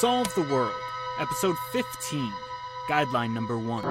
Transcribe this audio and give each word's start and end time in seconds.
Solve 0.00 0.34
the 0.34 0.40
World, 0.40 0.72
Episode 1.18 1.56
15, 1.72 2.32
Guideline 2.88 3.34
Number 3.34 3.58
1. 3.58 3.82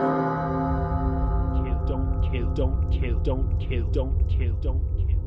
kill, 1.64 1.86
don't 1.86 2.32
kill, 2.32 2.50
don't 2.56 2.90
kill, 2.90 3.20
don't 3.20 3.60
kill, 3.60 3.86
don't 3.92 4.28
kill, 4.28 4.54
don't 4.54 4.82
kill. 4.98 5.20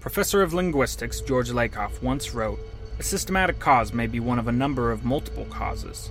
Professor 0.00 0.42
of 0.42 0.52
Linguistics 0.52 1.22
George 1.22 1.48
Lakoff 1.48 2.02
once 2.02 2.34
wrote 2.34 2.60
A 2.98 3.02
systematic 3.02 3.58
cause 3.58 3.94
may 3.94 4.06
be 4.06 4.20
one 4.20 4.38
of 4.38 4.46
a 4.46 4.52
number 4.52 4.92
of 4.92 5.06
multiple 5.06 5.46
causes. 5.46 6.10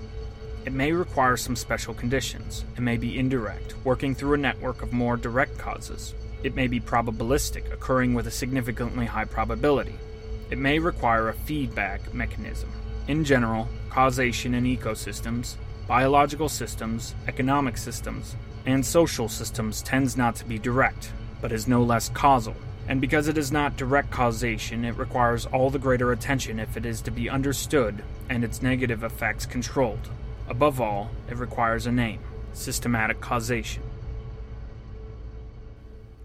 It 0.64 0.74
may 0.74 0.92
require 0.92 1.38
some 1.38 1.56
special 1.56 1.96
conditions. 1.96 2.66
It 2.78 2.82
may 2.82 2.96
be 2.98 3.18
indirect, 3.18 3.74
working 3.84 4.14
through 4.14 4.36
a 4.36 4.38
network 4.38 4.84
of 4.84 4.94
more 4.94 5.18
direct 5.18 5.58
causes. 5.58 6.14
It 6.44 6.56
may 6.56 6.68
be 6.68 6.80
probabilistic, 6.80 7.74
occurring 7.74 8.14
with 8.14 8.28
a 8.28 8.32
significantly 8.32 9.08
high 9.08 9.26
probability. 9.26 9.96
It 10.52 10.60
may 10.60 10.78
require 10.78 11.30
a 11.30 11.34
feedback 11.34 12.14
mechanism. 12.14 12.70
In 13.08 13.24
general, 13.24 13.68
causation 13.90 14.54
in 14.54 14.66
ecosystems, 14.66 15.56
biological 15.88 16.48
systems, 16.48 17.16
economic 17.28 17.76
systems, 17.76 18.36
and 18.68 18.86
social 18.86 19.28
systems 19.28 19.82
tends 19.82 20.16
not 20.16 20.36
to 20.36 20.46
be 20.46 20.60
direct, 20.60 21.12
but 21.42 21.52
is 21.52 21.68
no 21.68 21.82
less 21.82 22.10
causal. 22.10 22.56
And 22.88 23.02
because 23.02 23.28
it 23.28 23.38
is 23.38 23.52
not 23.52 23.78
direct 23.78 24.12
causation, 24.12 24.86
it 24.86 24.98
requires 24.98 25.48
all 25.48 25.72
the 25.72 25.80
greater 25.80 26.12
attention 26.12 26.60
if 26.60 26.78
it 26.78 26.86
is 26.86 27.02
to 27.02 27.12
be 27.12 27.30
understood 27.30 28.04
and 28.30 28.44
its 28.44 28.62
negative 28.62 29.04
effects 29.04 29.48
controlled. 29.48 30.10
Above 30.52 30.82
all, 30.82 31.10
it 31.30 31.38
requires 31.38 31.88
a 31.88 31.92
name 31.94 32.20
systematic 32.52 33.22
causation. 33.22 33.82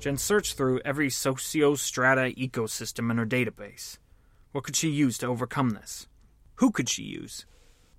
Jen 0.01 0.17
searched 0.17 0.57
through 0.57 0.81
every 0.85 1.07
sociostrata 1.07 2.37
ecosystem 2.37 3.09
in 3.13 3.19
her 3.19 3.25
database. 3.25 3.99
What 4.51 4.65
could 4.65 4.75
she 4.75 4.89
use 4.89 5.17
to 5.19 5.27
overcome 5.29 5.71
this? 5.71 6.09
Who 6.57 6.73
could 6.73 6.89
she 6.89 7.05
use? 7.05 7.47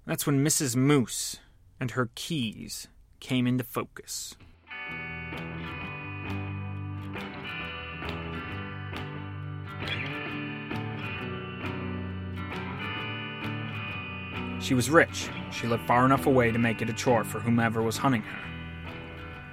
That's 0.06 0.28
when 0.28 0.44
Mrs. 0.44 0.76
Moose 0.76 1.40
and 1.80 1.92
her 1.92 2.10
keys 2.14 2.90
came 3.22 3.48
into 3.48 3.64
focus. 3.64 4.36
She 14.68 14.74
was 14.74 14.90
rich. 14.90 15.30
She 15.50 15.66
lived 15.66 15.88
far 15.88 16.04
enough 16.06 16.26
away 16.26 16.52
to 16.52 16.60
make 16.60 16.82
it 16.82 16.90
a 16.90 16.94
chore 16.94 17.24
for 17.24 17.40
whomever 17.40 17.82
was 17.82 17.96
hunting 17.96 18.24
her. 18.24 18.40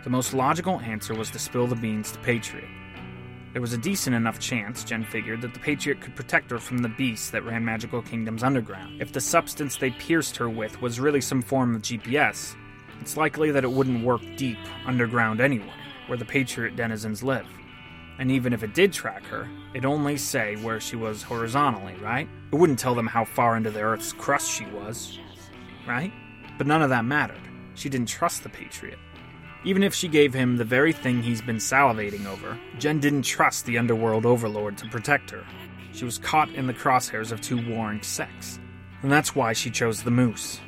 The 0.02 0.10
most 0.10 0.34
logical 0.34 0.80
answer 0.80 1.14
was 1.14 1.30
to 1.30 1.38
spill 1.38 1.68
the 1.68 1.76
beans 1.76 2.10
to 2.10 2.18
Patriot. 2.18 2.66
There 3.52 3.62
was 3.62 3.72
a 3.72 3.78
decent 3.78 4.16
enough 4.16 4.40
chance, 4.40 4.82
Jen 4.82 5.04
figured, 5.04 5.40
that 5.42 5.54
the 5.54 5.60
Patriot 5.60 6.00
could 6.00 6.16
protect 6.16 6.50
her 6.50 6.58
from 6.58 6.78
the 6.78 6.88
beasts 6.88 7.30
that 7.30 7.44
ran 7.44 7.64
Magical 7.64 8.02
Kingdom's 8.02 8.42
underground. 8.42 9.00
If 9.00 9.12
the 9.12 9.20
substance 9.20 9.76
they 9.76 9.92
pierced 9.92 10.36
her 10.38 10.50
with 10.50 10.82
was 10.82 10.98
really 10.98 11.20
some 11.20 11.42
form 11.42 11.76
of 11.76 11.82
GPS, 11.82 12.56
it's 13.00 13.16
likely 13.16 13.52
that 13.52 13.62
it 13.62 13.70
wouldn't 13.70 14.04
work 14.04 14.22
deep 14.36 14.58
underground 14.84 15.40
anyway, 15.40 15.74
where 16.08 16.18
the 16.18 16.24
Patriot 16.24 16.74
denizens 16.74 17.22
live. 17.22 17.46
And 18.18 18.30
even 18.30 18.52
if 18.52 18.62
it 18.62 18.74
did 18.74 18.92
track 18.92 19.24
her, 19.26 19.48
it'd 19.72 19.84
only 19.84 20.16
say 20.16 20.56
where 20.56 20.80
she 20.80 20.96
was 20.96 21.22
horizontally, 21.22 21.94
right? 22.00 22.28
It 22.52 22.56
wouldn't 22.56 22.78
tell 22.78 22.94
them 22.94 23.06
how 23.06 23.24
far 23.24 23.56
into 23.56 23.70
the 23.70 23.80
Earth's 23.80 24.12
crust 24.12 24.50
she 24.50 24.66
was, 24.66 25.18
right? 25.86 26.12
But 26.56 26.66
none 26.66 26.82
of 26.82 26.90
that 26.90 27.04
mattered. 27.04 27.40
She 27.74 27.88
didn't 27.88 28.08
trust 28.08 28.42
the 28.42 28.48
Patriot. 28.48 28.98
Even 29.64 29.82
if 29.82 29.94
she 29.94 30.08
gave 30.08 30.34
him 30.34 30.56
the 30.56 30.64
very 30.64 30.92
thing 30.92 31.22
he's 31.22 31.40
been 31.42 31.56
salivating 31.56 32.26
over, 32.26 32.58
Jen 32.78 33.00
didn't 33.00 33.22
trust 33.22 33.64
the 33.64 33.78
underworld 33.78 34.26
overlord 34.26 34.76
to 34.78 34.88
protect 34.88 35.30
her. 35.30 35.44
She 35.92 36.04
was 36.04 36.18
caught 36.18 36.50
in 36.50 36.66
the 36.66 36.74
crosshairs 36.74 37.32
of 37.32 37.40
two 37.40 37.66
warring 37.68 38.02
sects. 38.02 38.60
And 39.02 39.10
that's 39.10 39.34
why 39.34 39.52
she 39.52 39.70
chose 39.70 40.02
the 40.02 40.10
Moose. 40.10 40.60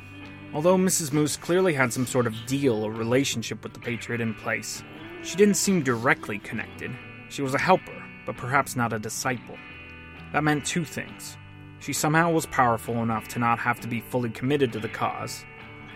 Although 0.53 0.77
Mrs. 0.77 1.13
Moose 1.13 1.37
clearly 1.37 1.73
had 1.73 1.93
some 1.93 2.07
sort 2.07 2.27
of 2.27 2.35
deal 2.45 2.83
or 2.83 2.91
relationship 2.91 3.63
with 3.63 3.73
the 3.73 3.79
Patriot 3.79 4.21
in 4.21 4.33
place, 4.33 4.83
she 5.21 5.35
didn't 5.35 5.55
seem 5.55 5.83
directly 5.83 6.39
connected. 6.39 6.91
She 7.29 7.41
was 7.41 7.53
a 7.53 7.59
helper, 7.59 8.03
but 8.25 8.37
perhaps 8.37 8.75
not 8.75 8.93
a 8.93 8.99
disciple. 8.99 9.57
That 10.33 10.43
meant 10.43 10.65
two 10.65 10.85
things. 10.85 11.37
She 11.79 11.93
somehow 11.93 12.31
was 12.31 12.45
powerful 12.45 13.03
enough 13.03 13.27
to 13.29 13.39
not 13.39 13.59
have 13.59 13.79
to 13.81 13.87
be 13.87 14.01
fully 14.01 14.29
committed 14.29 14.73
to 14.73 14.79
the 14.79 14.89
cause, 14.89 15.45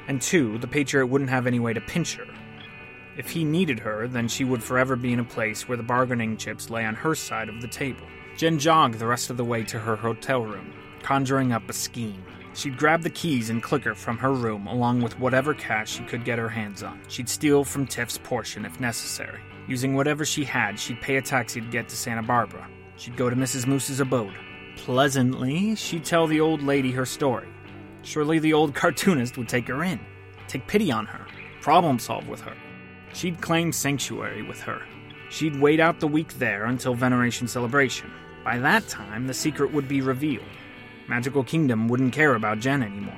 and 0.07 0.21
two, 0.21 0.57
the 0.59 0.67
Patriot 0.67 1.07
wouldn't 1.07 1.29
have 1.29 1.47
any 1.47 1.59
way 1.59 1.73
to 1.73 1.81
pinch 1.81 2.15
her. 2.15 2.25
If 3.17 3.29
he 3.29 3.43
needed 3.43 3.79
her, 3.79 4.07
then 4.07 4.27
she 4.27 4.43
would 4.43 4.63
forever 4.63 4.95
be 4.95 5.13
in 5.13 5.19
a 5.19 5.23
place 5.23 5.67
where 5.67 5.77
the 5.77 5.83
bargaining 5.83 6.37
chips 6.37 6.69
lay 6.69 6.85
on 6.85 6.95
her 6.95 7.13
side 7.13 7.49
of 7.49 7.61
the 7.61 7.67
table. 7.67 8.07
Jen 8.37 8.57
jogged 8.57 8.99
the 8.99 9.07
rest 9.07 9.29
of 9.29 9.37
the 9.37 9.45
way 9.45 9.63
to 9.63 9.79
her 9.79 9.95
hotel 9.95 10.43
room, 10.43 10.73
conjuring 11.03 11.51
up 11.51 11.69
a 11.69 11.73
scheme. 11.73 12.23
She'd 12.53 12.77
grab 12.77 13.01
the 13.01 13.09
keys 13.09 13.49
and 13.49 13.61
clicker 13.61 13.95
from 13.95 14.17
her 14.17 14.33
room 14.33 14.67
along 14.67 15.01
with 15.01 15.19
whatever 15.19 15.53
cash 15.53 15.91
she 15.91 16.03
could 16.03 16.25
get 16.25 16.39
her 16.39 16.49
hands 16.49 16.83
on. 16.83 17.01
She'd 17.07 17.29
steal 17.29 17.63
from 17.63 17.87
Tiff's 17.87 18.17
portion 18.17 18.65
if 18.65 18.79
necessary. 18.79 19.39
Using 19.67 19.95
whatever 19.95 20.25
she 20.25 20.43
had, 20.43 20.79
she'd 20.79 21.01
pay 21.01 21.17
a 21.17 21.21
taxi 21.21 21.61
to 21.61 21.67
get 21.67 21.87
to 21.89 21.95
Santa 21.95 22.23
Barbara. 22.23 22.67
She'd 22.97 23.15
go 23.15 23.29
to 23.29 23.35
Mrs. 23.35 23.67
Moose's 23.67 23.99
abode. 23.99 24.35
Pleasantly, 24.77 25.75
she'd 25.75 26.05
tell 26.05 26.27
the 26.27 26.41
old 26.41 26.63
lady 26.63 26.91
her 26.91 27.05
story. 27.05 27.47
Surely 28.03 28.39
the 28.39 28.53
old 28.53 28.73
cartoonist 28.75 29.37
would 29.37 29.49
take 29.49 29.67
her 29.67 29.83
in, 29.83 29.99
take 30.47 30.67
pity 30.67 30.91
on 30.91 31.05
her, 31.05 31.25
problem 31.61 31.99
solve 31.99 32.27
with 32.27 32.41
her. 32.41 32.55
She'd 33.13 33.41
claim 33.41 33.71
sanctuary 33.71 34.41
with 34.41 34.61
her. 34.61 34.81
She'd 35.29 35.59
wait 35.59 35.79
out 35.79 35.99
the 35.99 36.07
week 36.07 36.33
there 36.33 36.65
until 36.65 36.93
Veneration 36.93 37.47
Celebration. 37.47 38.11
By 38.43 38.57
that 38.59 38.87
time, 38.87 39.27
the 39.27 39.33
secret 39.33 39.71
would 39.71 39.87
be 39.87 40.01
revealed. 40.01 40.45
Magical 41.07 41.43
Kingdom 41.43 41.87
wouldn't 41.87 42.13
care 42.13 42.35
about 42.35 42.59
Jen 42.59 42.81
anymore, 42.83 43.13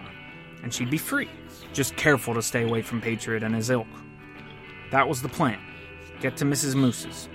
and 0.63 0.73
she'd 0.73 0.89
be 0.89 0.97
free. 0.97 1.29
Just 1.73 1.95
careful 1.95 2.33
to 2.33 2.41
stay 2.41 2.63
away 2.63 2.81
from 2.81 3.01
Patriot 3.01 3.43
and 3.43 3.55
his 3.55 3.69
ilk. 3.69 3.87
That 4.91 5.07
was 5.07 5.21
the 5.21 5.29
plan. 5.29 5.59
Get 6.23 6.37
to 6.37 6.45
Mrs. 6.45 6.73
Moose's. 6.73 7.27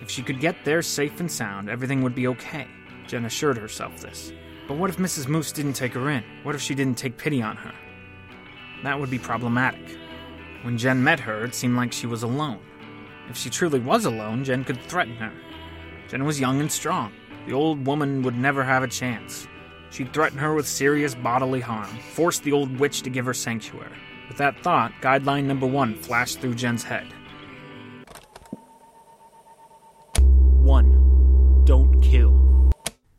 If 0.00 0.10
she 0.10 0.20
could 0.20 0.40
get 0.40 0.64
there 0.64 0.82
safe 0.82 1.20
and 1.20 1.30
sound, 1.30 1.70
everything 1.70 2.02
would 2.02 2.16
be 2.16 2.26
okay. 2.26 2.66
Jen 3.06 3.24
assured 3.24 3.56
herself 3.56 4.00
this. 4.00 4.32
But 4.66 4.78
what 4.78 4.90
if 4.90 4.96
Mrs. 4.96 5.28
Moose 5.28 5.52
didn't 5.52 5.74
take 5.74 5.92
her 5.92 6.10
in? 6.10 6.24
What 6.42 6.56
if 6.56 6.60
she 6.60 6.74
didn't 6.74 6.98
take 6.98 7.16
pity 7.16 7.40
on 7.40 7.54
her? 7.54 7.72
That 8.82 8.98
would 8.98 9.10
be 9.10 9.18
problematic. 9.20 9.96
When 10.62 10.76
Jen 10.76 11.04
met 11.04 11.20
her, 11.20 11.44
it 11.44 11.54
seemed 11.54 11.76
like 11.76 11.92
she 11.92 12.08
was 12.08 12.24
alone. 12.24 12.58
If 13.30 13.36
she 13.36 13.48
truly 13.48 13.78
was 13.78 14.06
alone, 14.06 14.42
Jen 14.42 14.64
could 14.64 14.82
threaten 14.82 15.14
her. 15.18 15.32
Jen 16.08 16.24
was 16.24 16.40
young 16.40 16.58
and 16.58 16.72
strong. 16.72 17.12
The 17.46 17.52
old 17.52 17.86
woman 17.86 18.22
would 18.22 18.36
never 18.36 18.64
have 18.64 18.82
a 18.82 18.88
chance. 18.88 19.46
She'd 19.90 20.12
threaten 20.12 20.38
her 20.38 20.52
with 20.52 20.66
serious 20.66 21.14
bodily 21.14 21.60
harm, 21.60 21.96
force 22.10 22.40
the 22.40 22.50
old 22.50 22.76
witch 22.80 23.02
to 23.02 23.10
give 23.10 23.24
her 23.24 23.34
sanctuary. 23.34 23.96
With 24.26 24.38
that 24.38 24.58
thought, 24.64 24.90
guideline 25.00 25.44
number 25.44 25.68
one 25.68 25.94
flashed 25.94 26.40
through 26.40 26.56
Jen's 26.56 26.82
head. 26.82 27.06
1. 30.62 31.64
Don't 31.64 32.00
kill. 32.00 32.70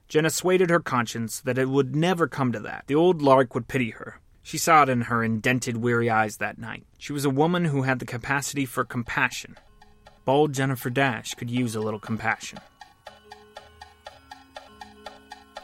Jen 0.08 0.26
assuaded 0.26 0.70
her 0.70 0.80
conscience 0.80 1.42
that 1.42 1.58
it 1.58 1.68
would 1.68 1.96
never 1.96 2.28
come 2.28 2.52
to 2.52 2.59
that. 2.62 2.86
The 2.88 2.96
old 2.96 3.22
lark 3.22 3.54
would 3.54 3.68
pity 3.68 3.90
her. 3.92 4.22
She 4.44 4.58
saw 4.58 4.84
it 4.84 4.90
in 4.90 5.02
her 5.02 5.24
indented, 5.24 5.78
weary 5.78 6.09
eyes 6.09 6.38
that 6.38 6.58
night. 6.58 6.86
She 6.98 7.14
was 7.14 7.26
a 7.26 7.30
woman 7.30 7.66
who 7.66 7.81
had 7.81 8.00
the 8.00 8.06
capacity 8.06 8.66
for 8.66 8.84
compassion. 8.84 9.58
Bald 10.26 10.54
Jennifer 10.54 10.90
Dash 10.90 11.34
could 11.34 11.50
use 11.50 11.76
a 11.76 11.81
little 11.81 12.00
compassion. 12.00 12.59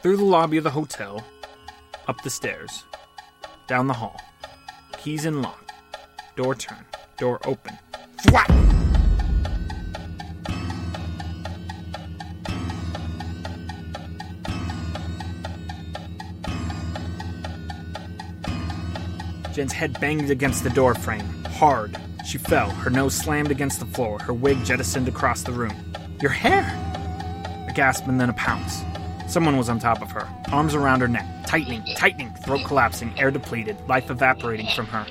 Through 0.02 0.18
the 0.18 0.24
lobby 0.24 0.56
of 0.56 0.64
the 0.64 0.70
hotel, 0.70 1.24
up 2.08 2.22
the 2.22 2.30
stairs, 2.30 2.84
down 3.68 3.86
the 3.86 3.94
hall. 3.94 4.20
Keys 4.98 5.24
in 5.24 5.40
lock. 5.40 5.72
Door 6.36 6.56
turn. 6.56 6.84
Door 7.18 7.40
open. 7.46 7.78
Jen's 19.52 19.72
head 19.72 19.98
banged 20.00 20.30
against 20.30 20.62
the 20.62 20.70
door 20.70 20.94
frame, 20.94 21.26
hard. 21.44 21.96
She 22.24 22.38
fell, 22.38 22.70
her 22.70 22.90
nose 22.90 23.14
slammed 23.14 23.50
against 23.50 23.80
the 23.80 23.86
floor, 23.86 24.20
her 24.20 24.32
wig 24.32 24.64
jettisoned 24.64 25.08
across 25.08 25.42
the 25.42 25.52
room. 25.52 25.74
Your 26.20 26.30
hair! 26.30 26.62
A 27.68 27.72
gasp 27.72 28.06
and 28.06 28.20
then 28.20 28.30
a 28.30 28.34
pounce. 28.34 28.82
Someone 29.26 29.56
was 29.56 29.68
on 29.68 29.80
top 29.80 30.02
of 30.02 30.10
her, 30.12 30.28
arms 30.52 30.74
around 30.74 31.00
her 31.00 31.08
neck, 31.08 31.26
tightening, 31.46 31.82
tightening, 31.96 32.32
throat 32.44 32.64
collapsing, 32.64 33.12
air 33.18 33.30
depleted, 33.30 33.76
life 33.88 34.10
evaporating 34.10 34.68
from 34.68 34.86
her. 34.86 35.06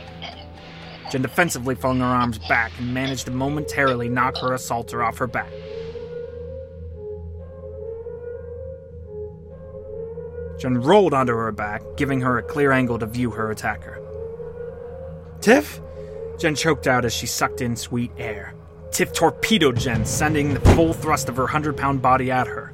Jen 1.12 1.21
defensively 1.21 1.75
flung 1.75 2.00
her 2.00 2.06
arms 2.06 2.38
back 2.38 2.71
and 2.77 2.94
managed 2.94 3.25
to 3.25 3.31
momentarily 3.31 4.07
knock 4.07 4.38
her 4.38 4.53
assaulter 4.53 5.03
off 5.03 5.18
her 5.18 5.27
back. 5.27 5.51
Jen 10.59 10.81
rolled 10.81 11.13
onto 11.13 11.33
her 11.33 11.51
back, 11.51 11.81
giving 11.97 12.21
her 12.21 12.38
a 12.38 12.44
clear 12.44 12.71
angle 12.71 13.00
to 13.00 13.06
view 13.06 13.31
her 13.31 13.51
attacker. 13.51 14.00
Tiff? 15.41 15.80
Jen 16.38 16.56
choked 16.56 16.86
out 16.88 17.06
as 17.06 17.13
she 17.13 17.25
sucked 17.25 17.62
in 17.62 17.75
sweet 17.75 18.12
air. 18.18 18.53
Tiff 18.91 19.13
torpedoed 19.13 19.77
Jen, 19.77 20.06
sending 20.06 20.53
the 20.53 20.59
full 20.71 20.94
thrust 20.94 21.30
of 21.30 21.38
her 21.38 21.44
100 21.44 21.77
pound 21.77 22.01
body 22.01 22.30
at 22.30 22.47
her. 22.47 22.71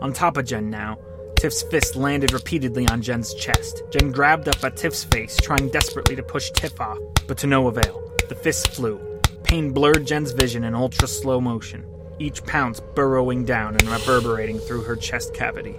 On 0.00 0.12
top 0.14 0.38
of 0.38 0.46
Jen 0.46 0.70
now, 0.70 0.98
Tiff's 1.36 1.62
fist 1.62 1.96
landed 1.96 2.32
repeatedly 2.32 2.88
on 2.88 3.02
Jen's 3.02 3.34
chest. 3.34 3.82
Jen 3.90 4.10
grabbed 4.10 4.48
up 4.48 4.62
at 4.64 4.76
Tiff's 4.76 5.04
face, 5.04 5.36
trying 5.36 5.68
desperately 5.68 6.16
to 6.16 6.22
push 6.22 6.50
Tiff 6.50 6.80
off, 6.80 6.98
but 7.26 7.36
to 7.38 7.46
no 7.46 7.68
avail. 7.68 8.12
The 8.28 8.34
fist 8.34 8.68
flew. 8.68 8.98
Pain 9.42 9.72
blurred 9.72 10.06
Jen's 10.06 10.32
vision 10.32 10.64
in 10.64 10.74
ultra 10.74 11.08
slow 11.08 11.40
motion, 11.40 11.84
each 12.18 12.44
pounce 12.44 12.80
burrowing 12.80 13.44
down 13.44 13.74
and 13.74 13.88
reverberating 13.88 14.58
through 14.58 14.82
her 14.82 14.96
chest 14.96 15.34
cavity. 15.34 15.76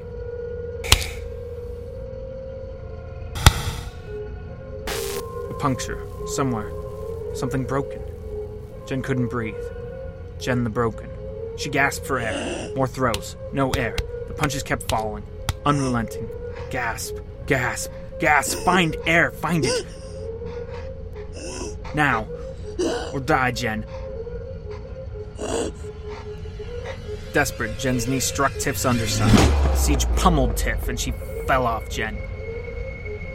Puncture, 5.61 6.03
somewhere. 6.25 6.71
Something 7.35 7.65
broken. 7.65 8.01
Jen 8.87 9.03
couldn't 9.03 9.27
breathe. 9.27 9.63
Jen 10.39 10.63
the 10.63 10.71
broken. 10.71 11.07
She 11.55 11.69
gasped 11.69 12.03
for 12.03 12.17
air. 12.17 12.73
More 12.75 12.87
throws. 12.87 13.35
No 13.53 13.69
air. 13.71 13.95
The 14.27 14.33
punches 14.33 14.63
kept 14.63 14.89
falling. 14.89 15.23
Unrelenting. 15.63 16.27
Gasp. 16.71 17.15
Gasp. 17.45 17.91
Gasp. 18.19 18.57
Find 18.65 18.97
air. 19.05 19.29
Find 19.31 19.63
it. 19.63 19.85
Now. 21.93 22.27
Or 23.13 23.19
die, 23.19 23.51
Jen. 23.51 23.85
Desperate, 27.33 27.77
Jen's 27.77 28.07
knee 28.07 28.19
struck 28.19 28.51
Tiff's 28.53 28.83
underside. 28.83 29.77
Siege 29.77 30.07
pummeled 30.15 30.57
Tiff, 30.57 30.89
and 30.89 30.99
she 30.99 31.13
fell 31.45 31.67
off 31.67 31.87
Jen. 31.87 32.17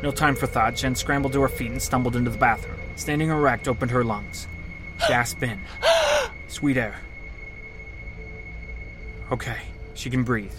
No 0.07 0.13
time 0.13 0.37
for 0.37 0.47
thought, 0.47 0.77
Jen 0.77 0.95
scrambled 0.95 1.33
to 1.33 1.43
her 1.43 1.49
feet 1.49 1.73
and 1.73 1.83
stumbled 1.83 2.15
into 2.15 2.31
the 2.31 2.39
bathroom. 2.39 2.79
Standing 2.95 3.31
erect, 3.31 3.67
opened 3.67 3.91
her 3.91 4.05
lungs. 4.05 4.47
Gasp 5.09 5.43
in. 5.43 5.61
Sweet 6.47 6.77
air. 6.77 7.01
Okay, 9.33 9.57
she 9.95 10.09
can 10.09 10.23
breathe. 10.23 10.55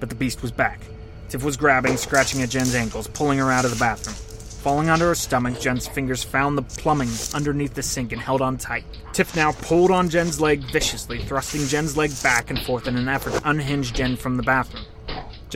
But 0.00 0.08
the 0.08 0.16
beast 0.16 0.42
was 0.42 0.50
back. 0.50 0.80
Tiff 1.28 1.44
was 1.44 1.56
grabbing, 1.56 1.96
scratching 1.98 2.42
at 2.42 2.50
Jen's 2.50 2.74
ankles, 2.74 3.06
pulling 3.06 3.38
her 3.38 3.52
out 3.52 3.64
of 3.64 3.70
the 3.70 3.78
bathroom. 3.78 4.16
Falling 4.64 4.90
onto 4.90 5.04
her 5.04 5.14
stomach, 5.14 5.60
Jen's 5.60 5.86
fingers 5.86 6.24
found 6.24 6.58
the 6.58 6.62
plumbing 6.62 7.10
underneath 7.32 7.74
the 7.74 7.82
sink 7.84 8.10
and 8.10 8.20
held 8.20 8.42
on 8.42 8.56
tight. 8.56 8.84
Tiff 9.12 9.36
now 9.36 9.52
pulled 9.52 9.92
on 9.92 10.08
Jen's 10.08 10.40
leg 10.40 10.68
viciously, 10.72 11.22
thrusting 11.22 11.64
Jen's 11.68 11.96
leg 11.96 12.10
back 12.24 12.50
and 12.50 12.60
forth 12.60 12.88
in 12.88 12.96
an 12.96 13.06
effort 13.06 13.34
to 13.34 13.48
unhinge 13.48 13.92
Jen 13.92 14.16
from 14.16 14.36
the 14.36 14.42
bathroom. 14.42 14.84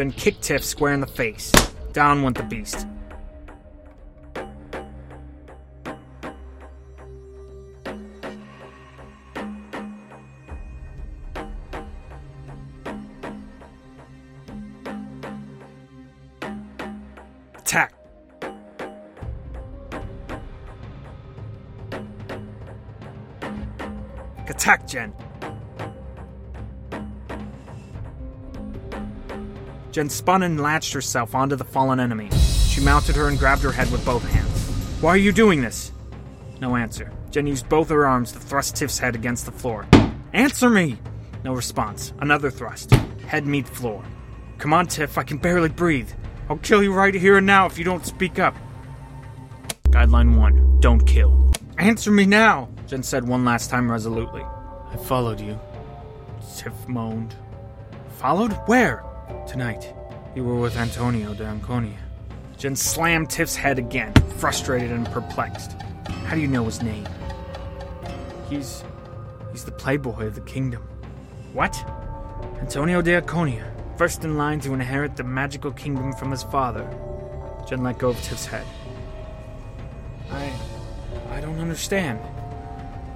Jen 0.00 0.12
kicked 0.12 0.41
Tiff 0.41 0.64
square 0.64 0.94
in 0.94 1.00
the 1.00 1.06
face. 1.06 1.52
Down 1.93 2.23
went 2.23 2.35
the 2.35 2.43
beast. 2.44 2.87
Attack! 17.58 17.93
Attack, 24.49 24.87
Jen! 24.87 25.12
Jen 29.92 30.08
spun 30.08 30.42
and 30.42 30.60
latched 30.60 30.92
herself 30.92 31.34
onto 31.34 31.56
the 31.56 31.64
fallen 31.64 31.98
enemy. 31.98 32.31
She 32.69 32.81
mounted 32.81 33.16
her 33.16 33.28
and 33.28 33.38
grabbed 33.38 33.62
her 33.62 33.72
head 33.72 33.90
with 33.90 34.04
both 34.04 34.25
hands. 34.31 34.69
Why 35.00 35.10
are 35.10 35.16
you 35.16 35.32
doing 35.32 35.60
this? 35.60 35.92
No 36.60 36.76
answer. 36.76 37.12
Jen 37.31 37.46
used 37.46 37.69
both 37.69 37.88
her 37.88 38.06
arms 38.06 38.32
to 38.32 38.38
thrust 38.38 38.76
Tiff's 38.76 38.98
head 38.98 39.14
against 39.14 39.46
the 39.46 39.52
floor. 39.52 39.87
Answer 40.32 40.70
me! 40.70 40.98
No 41.42 41.54
response. 41.54 42.12
Another 42.20 42.50
thrust. 42.50 42.92
Head 43.26 43.46
meet 43.46 43.66
floor. 43.66 44.04
Come 44.58 44.72
on, 44.72 44.87
Tiff, 44.87 45.16
I 45.19 45.22
can 45.22 45.38
barely 45.38 45.69
breathe. 45.70 46.10
I'll 46.48 46.58
kill 46.58 46.82
you 46.82 46.92
right 46.92 47.14
here 47.14 47.38
and 47.38 47.46
now 47.46 47.66
if 47.66 47.78
you 47.78 47.84
don't 47.84 48.04
speak 48.04 48.38
up. 48.38 48.54
Guideline 49.84 50.37
1 50.37 50.81
Don't 50.81 51.04
kill. 51.06 51.52
Answer 51.78 52.10
me 52.10 52.26
now, 52.26 52.69
Jen 52.87 53.02
said 53.02 53.26
one 53.26 53.44
last 53.44 53.70
time 53.70 53.90
resolutely. 53.90 54.42
I 54.42 54.96
followed 54.96 55.40
you. 55.40 55.58
Tiff 56.56 56.75
moaned. 56.88 57.34
Followed? 58.19 58.52
Where? 58.66 59.02
Tonight. 59.46 59.94
You 60.34 60.44
were 60.44 60.60
with 60.60 60.76
Antonio 60.76 61.34
de 61.34 61.44
Anconia. 61.44 61.98
Jen 62.56 62.76
slammed 62.76 63.31
Tiff's 63.31 63.56
head 63.56 63.78
again, 63.78 64.12
frustrated 64.38 64.90
and 64.92 65.06
perplexed. 65.06 65.72
How 66.26 66.34
do 66.34 66.40
you 66.40 66.46
know 66.46 66.64
his 66.64 66.82
name? 66.82 67.08
He's. 68.48 68.84
he's 69.50 69.64
the 69.64 69.72
playboy 69.72 70.26
of 70.26 70.34
the 70.34 70.40
kingdom. 70.42 70.82
What? 71.52 71.75
Antonio 72.60 73.02
de 73.02 73.16
Anconia, 73.16 73.72
first 73.96 74.25
in 74.25 74.37
line 74.37 74.60
to 74.60 74.72
inherit 74.72 75.16
the 75.16 75.25
magical 75.25 75.72
kingdom 75.72 76.12
from 76.12 76.31
his 76.31 76.42
father. 76.44 76.88
Jen 77.69 77.82
let 77.82 77.98
go 77.98 78.10
of 78.10 78.22
Tiff's 78.22 78.46
head. 78.46 78.66
I. 80.31 80.52
I 81.31 81.40
don't 81.40 81.58
understand. 81.58 82.20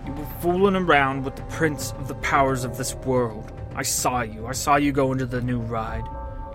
You 0.07 0.13
were 0.13 0.27
fooling 0.41 0.77
around 0.77 1.25
with 1.25 1.37
the 1.37 1.43
prince 1.43 1.93
of 1.93 2.09
the 2.09 2.15
powers 2.17 2.65
of 2.65 2.77
this 2.77 2.95
world. 2.95 3.53
I 3.77 3.83
saw 3.83 4.23
you. 4.23 4.47
I 4.47 4.53
saw 4.53 4.77
you 4.77 4.93
go 4.93 5.13
into 5.13 5.27
the 5.27 5.41
new 5.41 5.59
ride. 5.59 6.05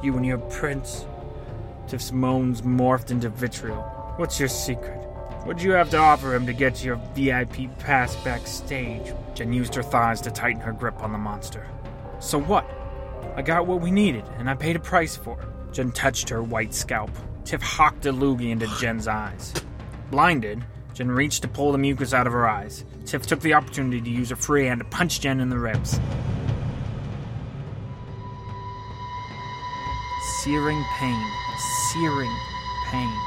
You 0.02 0.16
and 0.16 0.26
your 0.26 0.38
prince. 0.38 1.06
Tiff's 1.88 2.12
moans 2.12 2.62
morphed 2.62 3.12
into 3.12 3.30
vitriol. 3.30 3.82
What's 4.16 4.40
your 4.40 4.48
secret? 4.48 4.98
What'd 5.44 5.62
you 5.62 5.72
have 5.72 5.90
to 5.90 5.98
offer 5.98 6.34
him 6.34 6.46
to 6.46 6.54
get 6.54 6.84
your 6.84 6.96
VIP 7.16 7.78
pass 7.80 8.16
backstage? 8.18 9.14
Jen 9.34 9.52
used 9.52 9.76
her 9.76 9.84
thighs 9.84 10.22
to 10.22 10.32
tighten 10.32 10.62
her 10.62 10.72
grip 10.72 11.02
on 11.02 11.12
the 11.12 11.18
monster. 11.18 11.68
So 12.20 12.40
what? 12.40 12.70
I 13.36 13.42
got 13.42 13.68
what 13.68 13.82
we 13.82 13.92
needed, 13.92 14.24
and 14.38 14.50
I 14.50 14.56
paid 14.56 14.76
a 14.76 14.80
price 14.80 15.18
for 15.18 15.42
it. 15.42 15.74
Jen 15.74 15.92
touched 15.92 16.30
her 16.30 16.44
white 16.44 16.74
scalp. 16.74 17.12
Tiff 17.44 17.62
hocked 17.62 18.06
a 18.06 18.14
loogie 18.14 18.52
into 18.52 18.68
Jen's 18.80 19.08
eyes. 19.08 19.54
Blinded, 20.12 20.64
Jen 20.94 21.10
reached 21.12 21.42
to 21.42 21.48
pull 21.48 21.72
the 21.72 21.78
mucus 21.78 22.14
out 22.14 22.28
of 22.28 22.34
her 22.34 22.48
eyes. 22.48 22.86
Tiff 23.06 23.26
took 23.26 23.42
the 23.42 23.54
opportunity 23.54 24.02
to 24.02 24.10
use 24.10 24.30
her 24.30 24.36
free 24.36 24.66
hand 24.66 24.80
to 24.80 24.86
punch 24.86 25.22
Jen 25.22 25.40
in 25.40 25.50
the 25.50 25.60
ribs. 25.60 26.00
Searing 30.44 30.86
pain. 30.98 31.32
Searing 31.92 32.34
pain. 32.86 33.20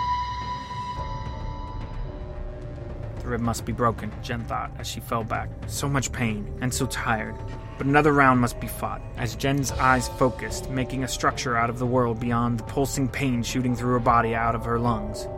The 3.21 3.29
rib 3.29 3.41
must 3.43 3.67
be 3.67 3.73
broken, 3.73 4.11
Jen 4.23 4.45
thought 4.45 4.71
as 4.79 4.87
she 4.87 5.01
fell 5.01 5.23
back. 5.23 5.51
So 5.67 5.91
much 5.91 6.11
pain, 6.11 6.51
and 6.63 6.73
so 6.73 6.87
tired. 6.87 7.37
But 7.77 7.87
another 7.87 8.15
round 8.15 8.41
must 8.41 8.59
be 8.61 8.67
fought, 8.67 9.03
as 9.19 9.37
Jen's 9.37 9.73
eyes 9.73 10.09
focused, 10.09 10.71
making 10.71 11.05
a 11.05 11.09
structure 11.09 11.55
out 11.55 11.69
of 11.69 11.79
the 11.79 11.85
world 11.85 12.19
beyond 12.19 12.59
the 12.59 12.65
pulsing 12.65 13.09
pain 13.09 13.43
shooting 13.43 13.77
through 13.77 13.93
her 13.93 13.99
body 13.99 14.35
out 14.35 14.55
of 14.55 14.65
her 14.65 14.79
lungs. 14.79 15.29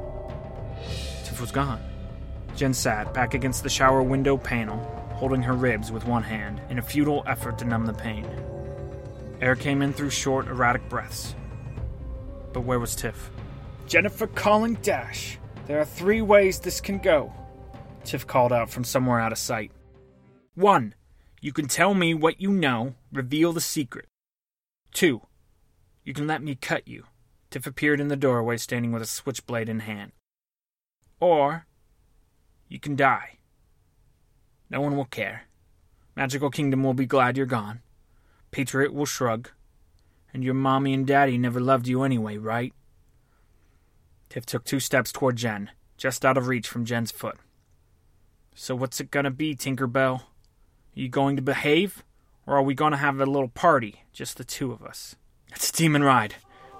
Tiff 1.25 1.41
was 1.41 1.51
gone. 1.51 1.83
Jen 2.55 2.73
sat 2.73 3.13
back 3.13 3.35
against 3.35 3.65
the 3.65 3.69
shower 3.69 4.01
window 4.01 4.37
panel, 4.37 4.79
holding 5.15 5.43
her 5.43 5.55
ribs 5.55 5.91
with 5.91 6.07
one 6.07 6.23
hand 6.23 6.61
in 6.71 6.79
a 6.79 6.83
futile 6.83 7.25
effort 7.27 7.59
to 7.59 7.65
numb 7.65 7.85
the 7.85 7.93
pain. 7.93 8.29
Air 9.41 9.57
came 9.57 9.83
in 9.83 9.93
through 9.93 10.11
short, 10.11 10.47
erratic 10.47 10.89
breaths. 10.89 11.35
But 12.55 12.63
where 12.63 12.79
was 12.79 12.95
Tiff? 12.95 13.31
Jennifer 13.87 14.27
calling 14.29 14.75
Dash. 14.75 15.39
There 15.67 15.81
are 15.81 15.85
three 15.85 16.23
ways 16.23 16.59
this 16.59 16.81
can 16.81 16.99
go. 16.99 17.33
Tiff 18.05 18.27
called 18.27 18.53
out 18.53 18.71
from 18.71 18.85
somewhere 18.85 19.21
out 19.21 19.33
of 19.33 19.39
sight. 19.39 19.73
One, 20.55 20.95
you 21.41 21.53
can 21.53 21.67
tell 21.67 21.93
me 21.93 22.15
what 22.15 22.41
you 22.41 22.51
know, 22.51 22.95
reveal 23.13 23.53
the 23.53 23.61
secret. 23.61 24.07
Two, 24.93 25.23
you 26.05 26.15
can 26.15 26.27
let 26.27 26.43
me 26.43 26.55
cut 26.55 26.87
you. 26.87 27.05
Tiff 27.51 27.67
appeared 27.67 28.01
in 28.01 28.09
the 28.09 28.17
doorway, 28.17 28.57
standing 28.57 28.93
with 28.93 29.03
a 29.03 29.07
switchblade 29.07 29.69
in 29.69 29.81
hand. 29.81 30.13
Or, 31.19 31.67
you 32.69 32.79
can 32.79 32.95
die. 32.95 33.39
No 34.71 34.81
one 34.81 34.97
will 34.97 35.05
care. 35.07 35.49
Magical 36.15 36.51
Kingdom 36.51 36.85
will 36.85 36.95
be 36.95 37.07
glad 37.07 37.37
you're 37.37 37.47
gone. 37.47 37.81
Patriot 38.53 38.95
will 38.95 39.07
shrug. 39.07 39.51
And 40.35 40.43
your 40.43 40.55
mommy 40.55 40.93
and 40.93 41.07
daddy 41.07 41.39
never 41.39 41.61
loved 41.61 41.87
you 41.87 42.03
anyway, 42.03 42.37
right? 42.37 42.75
Tiff 44.29 44.45
took 44.45 44.65
two 44.65 44.81
steps 44.81 45.13
toward 45.13 45.37
Jen, 45.37 45.71
just 45.97 46.25
out 46.25 46.37
of 46.37 46.49
reach 46.49 46.67
from 46.67 46.85
Jen's 46.85 47.13
foot. 47.13 47.37
So 48.53 48.75
what's 48.75 49.01
it 49.01 49.13
gonna 49.13 49.31
be, 49.31 49.55
Tinkerbell? 49.55 50.21
Are 50.21 50.25
you 50.93 51.09
going 51.09 51.37
to 51.37 51.43
behave? 51.43 52.03
Or 52.47 52.57
are 52.57 52.63
we 52.63 52.75
gonna 52.75 52.97
have 52.97 53.21
a 53.21 53.27
little 53.27 53.49
party, 53.49 54.03
just 54.13 54.37
the 54.37 54.45
two 54.45 54.73
of 54.73 54.83
us? 54.83 55.15
It's 55.53 55.71
a 55.71 55.73
demon 55.73 56.03
ride, 56.03 56.35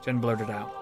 Jen 0.05 0.19
blurted 0.19 0.51
out. 0.51 0.73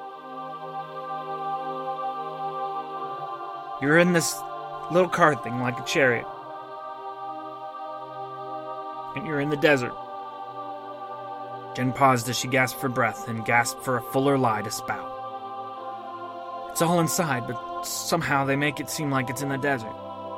You're 3.83 3.99
in 3.99 4.15
this 4.15 4.35
little 4.91 5.11
car 5.11 5.35
thing 5.43 5.61
like 5.61 5.79
a 5.79 5.85
chariot. 5.85 6.27
And 9.15 9.27
you're 9.27 9.41
in 9.41 9.51
the 9.51 9.57
desert. 9.57 9.93
Jen 11.75 11.93
paused 11.93 12.29
as 12.29 12.39
she 12.39 12.49
gasped 12.49 12.81
for 12.81 12.89
breath 12.89 13.29
and 13.29 13.45
gasped 13.45 13.83
for 13.83 13.97
a 13.97 14.03
fuller 14.03 14.37
lie 14.37 14.63
to 14.63 14.71
spout. 14.71 15.09
It's 16.71 16.83
all 16.83 17.01
inside, 17.01 17.47
but 17.47 17.83
somehow 17.85 18.45
they 18.45 18.57
make 18.57 18.81
it 18.81 18.91
seem 18.91 19.11
like 19.11 19.31
it's 19.31 19.43
in 19.43 19.49
the 19.49 19.59
desert. 19.59 19.95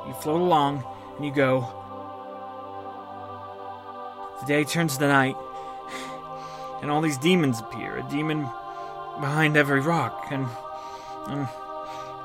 You 0.07 0.13
float 0.13 0.41
along, 0.41 0.83
and 1.15 1.25
you 1.25 1.31
go. 1.31 1.67
The 4.41 4.45
day 4.45 4.63
turns 4.63 4.97
to 4.97 5.07
night, 5.07 5.35
and 6.81 6.91
all 6.91 7.01
these 7.01 7.17
demons 7.17 7.59
appear. 7.59 7.97
A 7.97 8.03
demon 8.03 8.41
behind 9.19 9.57
every 9.57 9.79
rock, 9.79 10.27
and, 10.31 10.47
and 11.27 11.47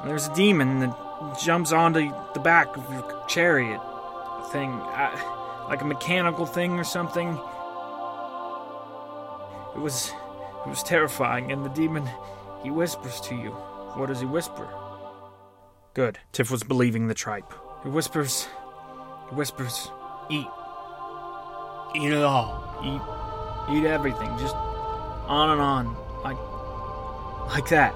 there's 0.05 0.27
a 0.27 0.35
demon 0.35 0.81
that 0.81 1.39
jumps 1.41 1.73
onto 1.73 2.13
the 2.35 2.41
back 2.41 2.77
of 2.77 2.91
your 2.93 3.25
chariot 3.29 3.81
thing, 4.51 4.73
uh, 4.73 5.67
like 5.69 5.83
a 5.83 5.85
mechanical 5.85 6.47
thing 6.47 6.79
or 6.79 6.85
something. 6.85 7.39
It 9.75 9.81
was, 9.81 10.13
it 10.67 10.69
was 10.69 10.83
terrifying, 10.83 11.53
and 11.53 11.65
the 11.65 11.71
demon, 11.71 12.09
he 12.63 12.71
whispers 12.71 13.21
to 13.23 13.35
you. 13.35 13.51
What 13.97 14.07
does 14.07 14.21
he 14.21 14.27
whisper? 14.27 14.69
Good. 15.95 16.19
Tiff 16.33 16.51
was 16.51 16.63
believing 16.63 17.09
the 17.09 17.15
tripe. 17.15 17.53
He 17.83 17.89
whispers, 17.89 18.49
he 19.29 19.35
whispers, 19.35 19.91
eat. 20.29 20.47
Eat 21.97 22.13
it 22.13 22.23
all. 22.23 22.79
Eat, 22.85 23.77
eat 23.77 23.87
everything. 23.87 24.37
Just 24.39 24.55
on 24.55 25.51
and 25.51 25.61
on, 25.61 25.97
like, 26.23 26.39
like 27.55 27.69
that, 27.71 27.93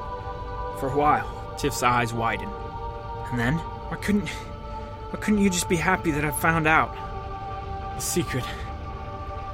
for 0.81 0.89
a 0.89 0.97
while. 0.97 1.31
Tiff's 1.59 1.85
eyes 1.85 2.13
widened, 2.13 2.53
and 3.31 3.39
then, 3.39 3.55
why 3.55 3.97
couldn't, 3.99 4.29
why 4.29 5.21
couldn't 5.21 5.41
you 5.41 5.49
just 5.49 5.69
be 5.69 5.77
happy 5.77 6.11
that 6.11 6.25
I 6.25 6.33
found 6.33 6.67
out 6.67 6.93
the 7.95 8.01
secret? 8.01 8.45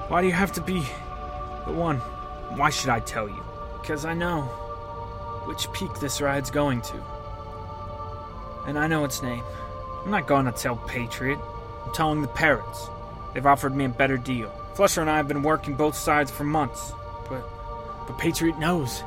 Why 0.08 0.22
do 0.22 0.26
you 0.26 0.32
have 0.32 0.52
to 0.52 0.62
be 0.62 0.82
the 1.66 1.72
one? 1.72 1.98
Why 2.56 2.70
should 2.70 2.90
I 2.90 3.00
tell 3.00 3.28
you? 3.28 3.42
Because 3.80 4.04
I 4.04 4.14
know 4.14 4.42
which 5.46 5.72
peak 5.72 5.92
this 6.00 6.20
ride's 6.20 6.50
going 6.50 6.82
to. 6.82 7.02
And 8.66 8.78
I 8.78 8.86
know 8.86 9.04
its 9.04 9.22
name. 9.22 9.42
I'm 10.04 10.10
not 10.10 10.26
going 10.26 10.46
to 10.46 10.52
tell 10.52 10.76
Patriot. 10.76 11.38
I'm 11.84 11.92
telling 11.92 12.22
the 12.22 12.28
parrots. 12.28 12.88
They've 13.32 13.46
offered 13.46 13.74
me 13.74 13.84
a 13.84 13.88
better 13.88 14.16
deal. 14.16 14.52
Flusher 14.74 15.00
and 15.00 15.10
I 15.10 15.16
have 15.16 15.28
been 15.28 15.42
working 15.42 15.74
both 15.74 15.96
sides 15.96 16.30
for 16.30 16.44
months, 16.44 16.92
but 17.28 17.44
but 18.06 18.18
Patriot 18.18 18.58
knows, 18.58 19.02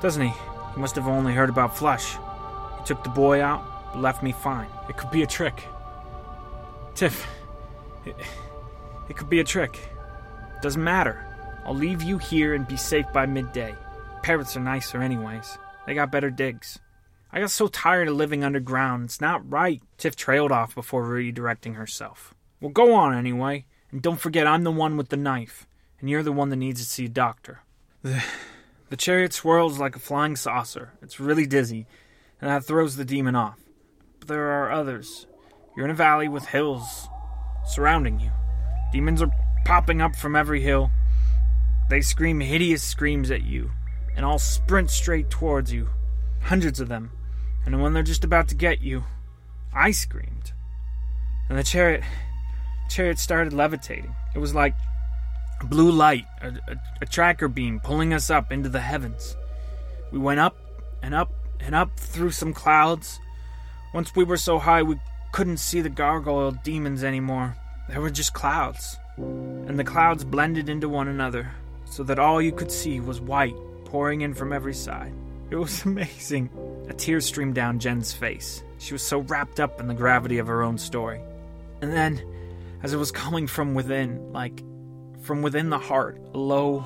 doesn't 0.00 0.22
he? 0.22 0.32
He 0.74 0.80
must 0.80 0.96
have 0.96 1.08
only 1.08 1.32
heard 1.32 1.48
about 1.48 1.76
Flush. 1.76 2.12
He 2.78 2.84
took 2.84 3.02
the 3.02 3.10
boy 3.10 3.40
out, 3.40 3.64
but 3.92 4.00
left 4.00 4.22
me 4.22 4.32
fine. 4.32 4.68
It 4.88 4.96
could 4.96 5.10
be 5.10 5.22
a 5.22 5.26
trick. 5.26 5.64
Tiff, 6.94 7.26
it, 8.04 8.16
it 9.08 9.16
could 9.16 9.28
be 9.28 9.40
a 9.40 9.44
trick. 9.44 9.78
Doesn't 10.62 10.82
matter. 10.82 11.23
I'll 11.64 11.74
leave 11.74 12.02
you 12.02 12.18
here 12.18 12.54
and 12.54 12.66
be 12.66 12.76
safe 12.76 13.06
by 13.12 13.26
midday. 13.26 13.74
Parrots 14.22 14.56
are 14.56 14.60
nicer, 14.60 15.02
anyways. 15.02 15.58
They 15.86 15.94
got 15.94 16.12
better 16.12 16.30
digs. 16.30 16.78
I 17.32 17.40
got 17.40 17.50
so 17.50 17.66
tired 17.66 18.08
of 18.08 18.16
living 18.16 18.44
underground. 18.44 19.04
It's 19.04 19.20
not 19.20 19.50
right. 19.50 19.82
Tiff 19.98 20.14
trailed 20.14 20.52
off 20.52 20.74
before 20.74 21.04
redirecting 21.04 21.74
herself. 21.74 22.34
Well, 22.60 22.70
go 22.70 22.94
on 22.94 23.14
anyway. 23.14 23.64
And 23.90 24.02
don't 24.02 24.20
forget, 24.20 24.46
I'm 24.46 24.64
the 24.64 24.70
one 24.70 24.96
with 24.96 25.08
the 25.08 25.16
knife. 25.16 25.66
And 26.00 26.08
you're 26.08 26.22
the 26.22 26.32
one 26.32 26.50
that 26.50 26.56
needs 26.56 26.80
to 26.80 26.86
see 26.86 27.06
a 27.06 27.08
doctor. 27.08 27.60
The, 28.02 28.22
the 28.90 28.96
chariot 28.96 29.32
swirls 29.32 29.78
like 29.78 29.96
a 29.96 29.98
flying 29.98 30.36
saucer. 30.36 30.92
It's 31.00 31.18
really 31.18 31.46
dizzy. 31.46 31.86
And 32.40 32.50
that 32.50 32.64
throws 32.64 32.96
the 32.96 33.04
demon 33.04 33.34
off. 33.34 33.58
But 34.20 34.28
there 34.28 34.50
are 34.50 34.70
others. 34.70 35.26
You're 35.74 35.86
in 35.86 35.90
a 35.90 35.94
valley 35.94 36.28
with 36.28 36.44
hills 36.44 37.08
surrounding 37.66 38.20
you. 38.20 38.30
Demons 38.92 39.22
are 39.22 39.30
popping 39.64 40.02
up 40.02 40.14
from 40.14 40.36
every 40.36 40.60
hill. 40.60 40.90
They 41.90 42.00
scream 42.00 42.40
hideous 42.40 42.82
screams 42.82 43.30
at 43.30 43.42
you 43.42 43.70
and 44.16 44.24
all 44.24 44.38
sprint 44.38 44.90
straight 44.90 45.30
towards 45.30 45.72
you. 45.72 45.88
Hundreds 46.42 46.80
of 46.80 46.88
them. 46.88 47.10
And 47.66 47.82
when 47.82 47.92
they're 47.92 48.02
just 48.02 48.24
about 48.24 48.48
to 48.48 48.54
get 48.54 48.80
you, 48.80 49.04
I 49.72 49.90
screamed. 49.90 50.52
And 51.48 51.58
the 51.58 51.62
chariot 51.62 52.02
chariot 52.88 53.18
started 53.18 53.52
levitating. 53.52 54.14
It 54.34 54.38
was 54.38 54.54
like 54.54 54.74
blue 55.64 55.90
light, 55.90 56.26
a, 56.42 56.48
a, 56.48 56.76
a 57.02 57.06
tractor 57.06 57.48
beam 57.48 57.80
pulling 57.80 58.12
us 58.12 58.30
up 58.30 58.52
into 58.52 58.68
the 58.68 58.80
heavens. 58.80 59.36
We 60.12 60.18
went 60.18 60.40
up 60.40 60.56
and 61.02 61.14
up 61.14 61.32
and 61.60 61.74
up 61.74 61.98
through 61.98 62.30
some 62.30 62.52
clouds. 62.52 63.18
Once 63.92 64.14
we 64.14 64.24
were 64.24 64.36
so 64.36 64.58
high 64.58 64.82
we 64.82 64.96
couldn't 65.32 65.56
see 65.56 65.80
the 65.80 65.88
gargoyle 65.88 66.52
demons 66.52 67.02
anymore. 67.02 67.56
There 67.88 68.00
were 68.00 68.10
just 68.10 68.34
clouds. 68.34 68.98
And 69.16 69.78
the 69.78 69.84
clouds 69.84 70.24
blended 70.24 70.68
into 70.68 70.88
one 70.88 71.08
another, 71.08 71.52
so 71.94 72.02
that 72.02 72.18
all 72.18 72.42
you 72.42 72.50
could 72.50 72.72
see 72.72 72.98
was 72.98 73.20
white 73.20 73.54
pouring 73.84 74.22
in 74.22 74.34
from 74.34 74.52
every 74.52 74.74
side. 74.74 75.12
It 75.50 75.54
was 75.54 75.84
amazing. 75.84 76.50
A 76.88 76.92
tear 76.92 77.20
streamed 77.20 77.54
down 77.54 77.78
Jen's 77.78 78.12
face. 78.12 78.64
She 78.78 78.94
was 78.94 79.02
so 79.02 79.20
wrapped 79.20 79.60
up 79.60 79.78
in 79.78 79.86
the 79.86 79.94
gravity 79.94 80.38
of 80.38 80.48
her 80.48 80.64
own 80.64 80.76
story. 80.76 81.20
And 81.82 81.92
then, 81.92 82.20
as 82.82 82.92
it 82.92 82.96
was 82.96 83.12
coming 83.12 83.46
from 83.46 83.74
within, 83.74 84.32
like 84.32 84.64
from 85.20 85.40
within 85.40 85.70
the 85.70 85.78
heart, 85.78 86.20
a 86.34 86.36
low, 86.36 86.84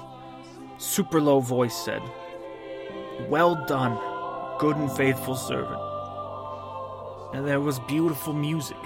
super 0.76 1.22
low 1.22 1.40
voice 1.40 1.74
said, 1.74 2.02
Well 3.30 3.64
done, 3.64 3.98
good 4.58 4.76
and 4.76 4.92
faithful 4.92 5.36
servant. 5.36 5.80
And 7.32 7.48
there 7.48 7.60
was 7.60 7.78
beautiful 7.80 8.34
music. 8.34 8.76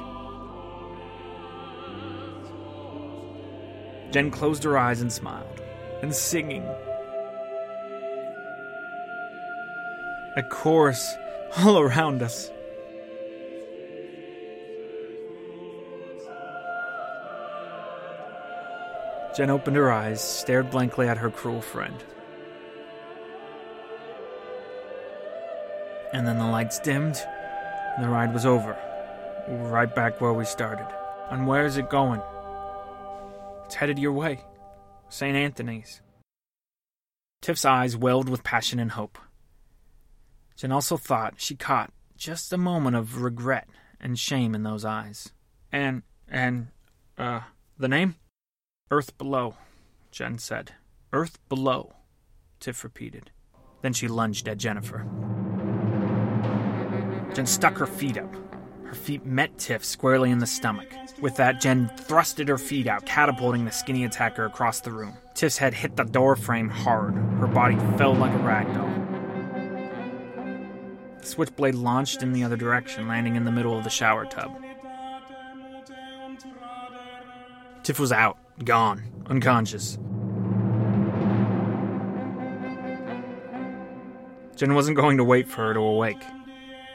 Jen 4.13 4.31
closed 4.31 4.63
her 4.63 4.79
eyes 4.79 5.01
and 5.01 5.13
smiled, 5.13 5.63
and 6.03 6.15
singing. 6.15 6.67
A 10.37 10.43
chorus 10.43 11.17
all 11.57 11.79
around 11.87 12.23
us. 12.23 12.51
Jen 19.37 19.49
opened 19.49 19.77
her 19.77 19.91
eyes, 19.91 20.21
stared 20.21 20.71
blankly 20.71 21.09
at 21.09 21.17
her 21.17 21.31
cruel 21.31 21.63
friend. 21.63 21.97
And 26.13 26.27
then 26.27 26.39
the 26.39 26.47
lights 26.47 26.79
dimmed, 26.79 27.17
and 27.97 28.05
the 28.05 28.11
ride 28.11 28.35
was 28.35 28.45
over. 28.45 28.77
Right 29.49 29.93
back 29.95 30.21
where 30.21 30.35
we 30.35 30.45
started. 30.45 30.87
And 31.31 31.47
where 31.47 31.65
is 31.65 31.79
it 31.79 31.89
going? 31.89 32.21
It's 33.65 33.75
headed 33.75 33.99
your 33.99 34.13
way. 34.13 34.41
St. 35.13 35.37
Anthony's. 35.37 36.01
Tiff's 37.43 37.67
eyes 37.67 37.95
welled 37.95 38.31
with 38.31 38.43
passion 38.43 38.81
and 38.81 38.93
hope. 38.93 39.19
Jen 40.57 40.73
also 40.73 40.97
thought 40.97 41.35
she 41.37 41.55
caught 41.55 41.93
just 42.17 42.51
a 42.51 42.57
moment 42.57 42.97
of 42.97 43.21
regret 43.21 43.69
and 44.01 44.19
shame 44.19 44.55
in 44.55 44.63
those 44.63 44.87
eyes. 44.87 45.31
And, 45.71 46.03
and, 46.27 46.69
uh, 47.19 47.41
the 47.77 47.89
name? 47.89 48.15
Earth 48.91 49.19
Below, 49.19 49.57
Jen 50.11 50.39
said. 50.39 50.73
Earth 51.13 51.39
Below, 51.51 51.93
Tiff 52.59 52.83
repeated. 52.83 53.33
Then 53.83 53.93
she 53.93 54.09
lunged 54.09 54.49
at 54.49 54.57
Jennifer. 54.57 55.07
Jen 57.35 57.45
stuck 57.45 57.77
her 57.77 57.87
feet 57.87 58.17
up. 58.17 58.35
Her 58.93 58.97
feet 58.97 59.25
met 59.25 59.57
Tiff 59.57 59.83
squarely 59.87 60.31
in 60.31 60.37
the 60.37 60.47
stomach. 60.47 60.93
With 61.19 61.37
that, 61.37 61.63
Jen 61.63 61.91
thrusted 61.97 62.47
her 62.49 62.59
feet 62.59 62.87
out, 62.87 63.07
catapulting 63.07 63.65
the 63.65 63.71
skinny 63.71 64.05
attacker 64.05 64.45
across 64.45 64.83
the 64.83 64.93
room. 64.93 65.17
Tiff's 65.33 65.57
head 65.57 65.73
hit 65.73 65.97
the 65.97 66.05
doorframe 66.05 66.69
hard. 66.69 67.15
Her 67.15 67.47
body 67.47 67.77
fell 67.97 68.15
like 68.15 68.35
a 68.35 68.39
rag 68.43 68.67
doll. 68.75 68.91
The 71.21 71.27
switchblade 71.27 71.75
launched 71.75 72.23
in 72.23 72.35
the 72.35 72.45
other 72.45 72.59
direction, 72.59 73.09
landing 73.09 73.35
in 73.35 73.47
the 73.47 73.51
middle 73.51 73.79
of 73.79 73.83
the 73.83 73.89
shower 73.89 74.27
tub. 74.27 74.63
Tiff 77.85 77.99
was 77.99 78.13
out, 78.13 78.37
gone, 78.63 79.05
unconscious. 79.25 79.97
Jen 84.55 84.75
wasn't 84.75 84.99
going 84.99 85.17
to 85.17 85.25
wait 85.25 85.49
for 85.49 85.63
her 85.69 85.73
to 85.73 85.81
awake. 85.81 86.23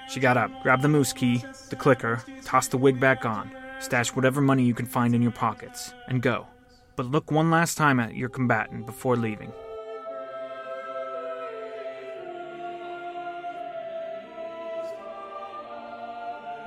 She 0.09 0.21
got 0.21 0.37
up, 0.37 0.51
grabbed 0.63 0.83
the 0.83 0.87
moose 0.87 1.11
key, 1.11 1.43
the 1.69 1.75
clicker, 1.75 2.23
tossed 2.43 2.71
the 2.71 2.77
wig 2.77 2.99
back 2.99 3.25
on, 3.25 3.51
stashed 3.79 4.15
whatever 4.15 4.39
money 4.39 4.63
you 4.63 4.73
can 4.73 4.85
find 4.85 5.13
in 5.13 5.21
your 5.21 5.31
pockets, 5.31 5.93
and 6.07 6.21
go. 6.21 6.47
But 6.95 7.07
look 7.07 7.29
one 7.29 7.51
last 7.51 7.77
time 7.77 7.99
at 7.99 8.15
your 8.15 8.29
combatant 8.29 8.85
before 8.85 9.17
leaving. 9.17 9.51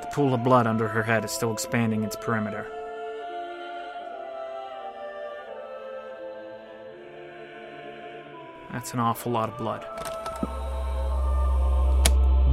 The 0.02 0.08
pool 0.12 0.34
of 0.34 0.44
blood 0.44 0.66
under 0.66 0.86
her 0.86 1.02
head 1.02 1.24
is 1.24 1.30
still 1.30 1.52
expanding 1.52 2.04
its 2.04 2.16
perimeter. 2.16 2.66
That's 8.70 8.92
an 8.92 9.00
awful 9.00 9.32
lot 9.32 9.48
of 9.48 9.58
blood. 9.58 9.84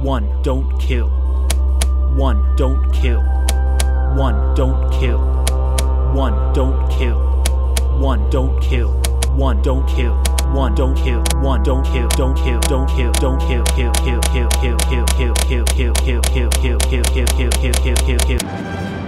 One, 0.08 0.40
don't 0.42 0.80
kill. 0.80 1.08
One, 2.16 2.56
don't 2.56 2.90
kill. 2.94 3.20
One, 4.16 4.54
don't 4.54 4.90
kill. 4.90 5.18
One, 6.14 6.54
don't 6.54 6.90
kill. 6.90 7.18
One, 8.00 8.30
don't 8.30 8.58
kill. 8.62 8.88
One, 9.36 9.60
don't 9.60 9.86
kill. 9.86 10.14
One, 10.54 10.74
don't 10.74 10.96
kill. 10.96 11.22
One, 11.42 11.62
don't 11.62 11.84
kill. 11.84 12.08
Don't 12.16 12.34
kill. 12.36 12.58
Don't 12.60 12.88
kill. 12.88 13.12
Don't 13.12 13.38
kill. 13.38 13.60
Kill. 13.60 13.84
Kill. 13.84 13.92
Kill. 13.98 14.48
Kill. 14.48 14.80
Kill. 14.88 15.04
Kill. 15.04 15.34
Kill. 15.44 15.64
Kill. 15.66 15.92
Kill. 15.92 15.92
Kill. 15.92 16.22
Kill. 16.22 16.48
Kill. 16.50 16.78
Kill. 16.78 17.32
Kill. 17.36 17.72
Kill. 17.72 17.94
Kill. 17.94 18.38
Kill. 18.38 19.07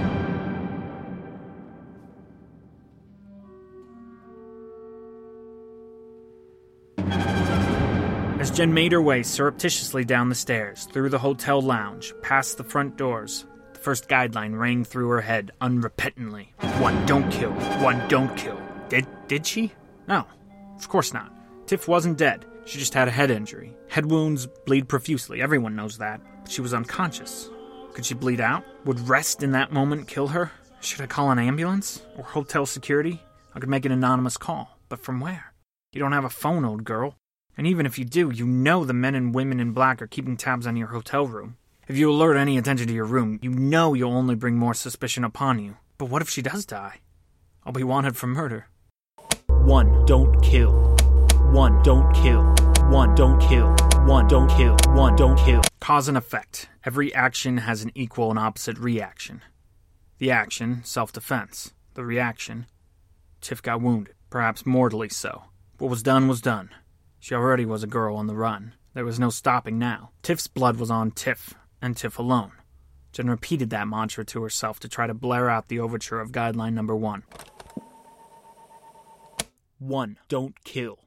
As 8.40 8.50
Jen 8.50 8.72
made 8.72 8.92
her 8.92 9.02
way 9.02 9.22
surreptitiously 9.22 10.06
down 10.06 10.30
the 10.30 10.34
stairs, 10.34 10.88
through 10.90 11.10
the 11.10 11.18
hotel 11.18 11.60
lounge, 11.60 12.14
past 12.22 12.56
the 12.56 12.64
front 12.64 12.96
doors, 12.96 13.44
the 13.74 13.78
first 13.80 14.08
guideline 14.08 14.58
rang 14.58 14.82
through 14.82 15.10
her 15.10 15.20
head 15.20 15.50
unrepentantly. 15.60 16.46
One 16.80 17.04
don't 17.04 17.30
kill. 17.30 17.52
One 17.82 18.08
don't 18.08 18.34
kill. 18.38 18.58
Did 18.88 19.06
did 19.28 19.46
she? 19.46 19.74
No. 20.08 20.24
Of 20.78 20.88
course 20.88 21.12
not. 21.12 21.30
Tiff 21.66 21.86
wasn't 21.86 22.16
dead. 22.16 22.46
She 22.64 22.78
just 22.78 22.94
had 22.94 23.08
a 23.08 23.10
head 23.10 23.30
injury. 23.30 23.76
Head 23.88 24.06
wounds 24.06 24.48
bleed 24.64 24.88
profusely. 24.88 25.42
Everyone 25.42 25.76
knows 25.76 25.98
that. 25.98 26.22
But 26.42 26.50
she 26.50 26.62
was 26.62 26.72
unconscious. 26.72 27.50
Could 27.92 28.06
she 28.06 28.14
bleed 28.14 28.40
out? 28.40 28.64
Would 28.86 29.06
rest 29.06 29.42
in 29.42 29.52
that 29.52 29.70
moment 29.70 30.08
kill 30.08 30.28
her? 30.28 30.50
Should 30.80 31.02
I 31.02 31.06
call 31.06 31.30
an 31.30 31.38
ambulance? 31.38 32.00
Or 32.16 32.24
hotel 32.24 32.64
security? 32.64 33.20
I 33.54 33.60
could 33.60 33.68
make 33.68 33.84
an 33.84 33.92
anonymous 33.92 34.38
call. 34.38 34.78
But 34.88 35.00
from 35.00 35.20
where? 35.20 35.52
You 35.92 36.00
don't 36.00 36.12
have 36.12 36.24
a 36.24 36.30
phone, 36.30 36.64
old 36.64 36.84
girl. 36.84 37.19
And 37.56 37.66
even 37.66 37.86
if 37.86 37.98
you 37.98 38.04
do, 38.04 38.30
you 38.30 38.46
know 38.46 38.84
the 38.84 38.92
men 38.92 39.14
and 39.14 39.34
women 39.34 39.60
in 39.60 39.72
black 39.72 40.00
are 40.00 40.06
keeping 40.06 40.36
tabs 40.36 40.66
on 40.66 40.76
your 40.76 40.88
hotel 40.88 41.26
room. 41.26 41.56
If 41.88 41.96
you 41.96 42.10
alert 42.10 42.36
any 42.36 42.56
attention 42.56 42.86
to 42.86 42.94
your 42.94 43.04
room, 43.04 43.38
you 43.42 43.50
know 43.50 43.94
you'll 43.94 44.12
only 44.12 44.34
bring 44.34 44.56
more 44.56 44.74
suspicion 44.74 45.24
upon 45.24 45.58
you. 45.58 45.76
But 45.98 46.06
what 46.06 46.22
if 46.22 46.30
she 46.30 46.42
does 46.42 46.64
die? 46.64 47.00
I'll 47.66 47.72
be 47.72 47.82
wanted 47.82 48.16
for 48.16 48.26
murder. 48.26 48.68
One, 49.48 50.06
don't 50.06 50.40
kill. 50.40 50.72
One, 51.50 51.82
don't 51.82 52.12
kill. 52.14 52.42
One, 52.88 53.14
don't 53.14 53.40
kill. 53.40 53.74
One, 54.06 54.28
don't 54.28 54.48
kill. 54.48 54.76
One, 54.94 55.16
don't 55.16 55.38
kill. 55.38 55.62
Cause 55.80 56.08
and 56.08 56.16
effect. 56.16 56.68
Every 56.84 57.12
action 57.14 57.58
has 57.58 57.82
an 57.82 57.90
equal 57.94 58.30
and 58.30 58.38
opposite 58.38 58.78
reaction. 58.78 59.42
The 60.18 60.30
action, 60.30 60.82
self 60.84 61.12
defense. 61.12 61.72
The 61.94 62.04
reaction, 62.04 62.66
Tiff 63.40 63.62
got 63.62 63.80
wounded, 63.80 64.14
perhaps 64.30 64.64
mortally 64.64 65.08
so. 65.08 65.44
What 65.78 65.90
was 65.90 66.02
done 66.02 66.28
was 66.28 66.40
done. 66.40 66.70
She 67.20 67.34
already 67.34 67.66
was 67.66 67.82
a 67.82 67.86
girl 67.86 68.16
on 68.16 68.26
the 68.26 68.34
run. 68.34 68.74
There 68.94 69.04
was 69.04 69.20
no 69.20 69.28
stopping 69.30 69.78
now. 69.78 70.10
Tiff's 70.22 70.46
blood 70.46 70.78
was 70.78 70.90
on 70.90 71.10
Tiff, 71.10 71.54
and 71.80 71.96
Tiff 71.96 72.18
alone. 72.18 72.52
Jen 73.12 73.28
repeated 73.28 73.70
that 73.70 73.86
mantra 73.86 74.24
to 74.24 74.42
herself 74.42 74.80
to 74.80 74.88
try 74.88 75.06
to 75.06 75.14
blare 75.14 75.50
out 75.50 75.68
the 75.68 75.80
overture 75.80 76.20
of 76.20 76.32
guideline 76.32 76.72
number 76.72 76.96
one. 76.96 77.22
One, 79.78 80.18
don't 80.28 80.62
kill. 80.64 80.98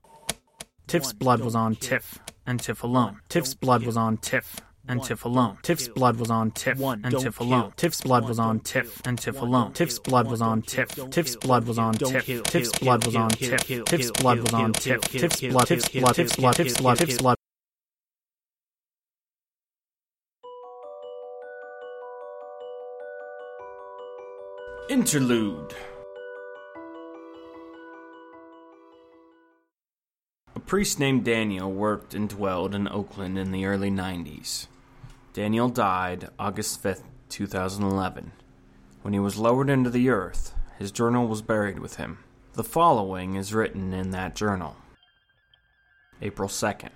Tiff's 0.87 1.13
blood 1.13 1.41
was 1.41 1.55
on. 1.55 1.75
Tiff, 1.75 2.19
and 2.45 2.59
Tiff 2.59 2.83
alone. 2.83 3.21
Tiff's 3.27 3.53
blood 3.53 3.83
was 3.83 3.97
on 3.97 4.17
Tiff, 4.17 4.59
and 4.87 5.03
Tiff 5.03 5.25
alone. 5.25 5.57
Tiff's 5.61 5.87
blood 5.87 6.17
was 6.17 6.29
on 6.29 6.51
Tiff, 6.51 6.79
and 6.79 7.17
Tiff 7.17 7.39
alone. 7.39 7.73
Tiff's 7.77 8.01
blood 8.01 8.27
was 8.27 8.39
on 8.39 8.59
Tiff, 8.59 9.01
and 9.05 9.17
Tiff 9.17 9.41
alone. 9.41 9.73
Tiff's 9.73 9.99
blood 9.99 10.27
was 10.27 10.41
on. 10.41 10.61
Tiff. 10.61 10.89
Tiff's 11.09 11.35
blood 11.37 11.67
was 11.67 11.77
on 11.77 11.93
Tiff. 11.93 12.45
Tiff's 12.45 12.71
blood 12.79 13.05
was 13.05 13.15
on 13.15 13.29
Tiff. 13.31 13.85
Tiff's 13.85 14.11
blood 14.11 14.39
was 14.39 14.53
on 14.53 14.73
Tiff. 14.73 15.01
Tiff's 15.01 15.41
blood. 15.41 15.67
Tiff's 15.67 15.89
blood. 15.89 16.15
Tiff's 16.15 16.35
blood. 16.35 16.55
Tiff's 16.55 16.77
blood. 16.77 16.97
Tiff's 16.97 17.17
blood. 17.17 17.37
Interlude. 24.89 25.73
A 30.55 30.59
priest 30.59 30.99
named 30.99 31.23
Daniel 31.23 31.71
worked 31.71 32.13
and 32.13 32.27
dwelled 32.29 32.75
in 32.75 32.87
Oakland 32.87 33.39
in 33.39 33.51
the 33.51 33.65
early 33.65 33.89
90s. 33.89 34.67
Daniel 35.33 35.67
died 35.67 36.29
August 36.37 36.83
5th, 36.83 37.01
2011. 37.29 38.33
When 39.01 39.15
he 39.15 39.19
was 39.19 39.35
lowered 39.35 39.67
into 39.67 39.89
the 39.89 40.09
earth, 40.09 40.53
his 40.77 40.91
journal 40.91 41.27
was 41.27 41.41
buried 41.41 41.79
with 41.79 41.95
him. 41.95 42.19
The 42.53 42.63
following 42.63 43.33
is 43.33 43.51
written 43.51 43.93
in 43.93 44.11
that 44.11 44.35
journal 44.35 44.75
April 46.21 46.47
2nd. 46.47 46.91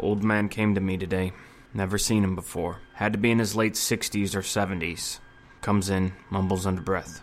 Old 0.00 0.24
man 0.24 0.48
came 0.48 0.74
to 0.74 0.80
me 0.80 0.96
today. 0.96 1.32
Never 1.74 1.98
seen 1.98 2.24
him 2.24 2.34
before. 2.34 2.80
Had 2.94 3.12
to 3.12 3.18
be 3.18 3.30
in 3.30 3.38
his 3.38 3.54
late 3.54 3.74
60s 3.74 4.34
or 4.34 4.40
70s. 4.40 5.18
Comes 5.60 5.90
in, 5.90 6.14
mumbles 6.30 6.64
under 6.64 6.80
breath. 6.80 7.20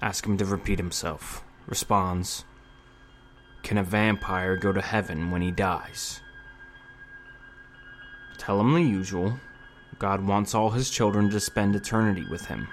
Ask 0.00 0.24
him 0.24 0.38
to 0.38 0.46
repeat 0.46 0.78
himself. 0.78 1.44
Responds, 1.66 2.46
Can 3.62 3.76
a 3.76 3.82
vampire 3.82 4.56
go 4.56 4.72
to 4.72 4.80
heaven 4.80 5.30
when 5.30 5.42
he 5.42 5.50
dies? 5.50 6.22
Tell 8.38 8.58
him 8.58 8.72
the 8.72 8.80
usual. 8.80 9.38
God 10.00 10.26
wants 10.26 10.54
all 10.54 10.70
his 10.70 10.88
children 10.88 11.28
to 11.30 11.38
spend 11.38 11.76
eternity 11.76 12.24
with 12.28 12.46
him. 12.46 12.66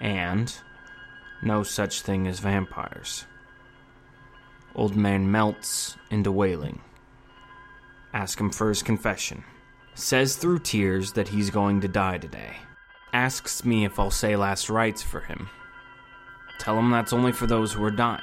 And 0.00 0.52
no 1.40 1.62
such 1.62 2.02
thing 2.02 2.26
as 2.26 2.40
vampires. 2.40 3.24
Old 4.74 4.96
man 4.96 5.30
melts 5.30 5.96
into 6.10 6.32
wailing. 6.32 6.80
Ask 8.12 8.40
him 8.40 8.50
for 8.50 8.68
his 8.68 8.82
confession. 8.82 9.44
Says 9.94 10.34
through 10.36 10.58
tears 10.58 11.12
that 11.12 11.28
he's 11.28 11.50
going 11.50 11.80
to 11.82 11.88
die 11.88 12.18
today. 12.18 12.56
Asks 13.12 13.64
me 13.64 13.84
if 13.84 14.00
I'll 14.00 14.10
say 14.10 14.34
last 14.34 14.68
rites 14.68 15.02
for 15.02 15.20
him. 15.20 15.48
Tell 16.58 16.78
him 16.78 16.90
that's 16.90 17.12
only 17.12 17.32
for 17.32 17.46
those 17.46 17.72
who 17.72 17.84
are 17.84 17.90
dying. 17.92 18.20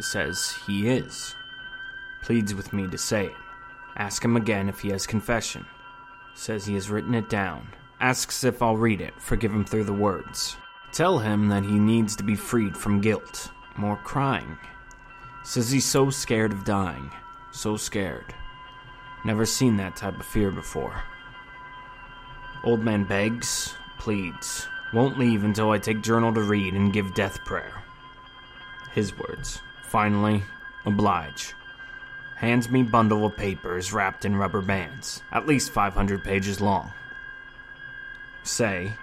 Says 0.00 0.54
he 0.66 0.88
is. 0.88 1.34
Pleads 2.22 2.54
with 2.54 2.72
me 2.72 2.88
to 2.88 2.98
say 2.98 3.26
it. 3.26 3.32
Ask 3.96 4.22
him 4.22 4.36
again 4.36 4.68
if 4.68 4.80
he 4.80 4.90
has 4.90 5.06
confession. 5.06 5.64
Says 6.34 6.66
he 6.66 6.74
has 6.74 6.90
written 6.90 7.14
it 7.14 7.28
down. 7.28 7.68
Asks 8.00 8.44
if 8.44 8.62
I'll 8.62 8.76
read 8.76 9.00
it, 9.00 9.14
forgive 9.20 9.52
him 9.52 9.64
through 9.64 9.84
the 9.84 9.92
words. 9.92 10.56
Tell 10.92 11.18
him 11.18 11.48
that 11.48 11.64
he 11.64 11.78
needs 11.78 12.16
to 12.16 12.22
be 12.22 12.34
freed 12.34 12.76
from 12.76 13.00
guilt. 13.00 13.50
More 13.76 13.96
crying. 13.96 14.58
Says 15.44 15.70
he's 15.70 15.86
so 15.86 16.10
scared 16.10 16.52
of 16.52 16.64
dying. 16.64 17.10
So 17.50 17.76
scared. 17.76 18.34
Never 19.24 19.46
seen 19.46 19.76
that 19.76 19.96
type 19.96 20.18
of 20.18 20.26
fear 20.26 20.50
before. 20.50 21.02
Old 22.64 22.82
man 22.82 23.04
begs, 23.04 23.74
pleads, 23.98 24.68
won't 24.92 25.18
leave 25.18 25.44
until 25.44 25.70
I 25.70 25.78
take 25.78 26.02
journal 26.02 26.34
to 26.34 26.42
read 26.42 26.74
and 26.74 26.92
give 26.92 27.14
death 27.14 27.44
prayer. 27.44 27.82
His 28.92 29.16
words. 29.16 29.60
Finally, 29.84 30.42
oblige. 30.84 31.54
Hands 32.42 32.68
me 32.68 32.82
bundle 32.82 33.24
of 33.24 33.36
papers 33.36 33.92
wrapped 33.92 34.24
in 34.24 34.34
rubber 34.34 34.60
bands, 34.60 35.22
at 35.30 35.46
least 35.46 35.70
500 35.70 36.24
pages 36.24 36.60
long. 36.60 36.92
Say, 38.42 38.94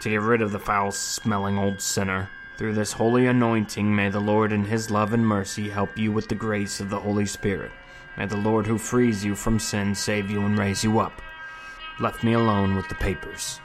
to 0.00 0.10
get 0.10 0.20
rid 0.20 0.42
of 0.42 0.50
the 0.50 0.58
foul 0.58 0.90
smelling 0.90 1.56
old 1.56 1.80
sinner, 1.80 2.28
through 2.56 2.74
this 2.74 2.94
holy 2.94 3.26
anointing 3.26 3.94
may 3.94 4.08
the 4.08 4.18
Lord 4.18 4.50
in 4.50 4.64
his 4.64 4.90
love 4.90 5.12
and 5.12 5.24
mercy 5.24 5.68
help 5.68 5.96
you 5.96 6.10
with 6.10 6.26
the 6.28 6.34
grace 6.34 6.80
of 6.80 6.90
the 6.90 6.98
Holy 6.98 7.26
Spirit. 7.26 7.70
May 8.16 8.26
the 8.26 8.36
Lord 8.36 8.66
who 8.66 8.76
frees 8.76 9.24
you 9.24 9.36
from 9.36 9.60
sin 9.60 9.94
save 9.94 10.28
you 10.28 10.44
and 10.44 10.58
raise 10.58 10.82
you 10.82 10.98
up. 10.98 11.22
Left 12.00 12.24
me 12.24 12.32
alone 12.32 12.74
with 12.74 12.88
the 12.88 12.96
papers. 12.96 13.60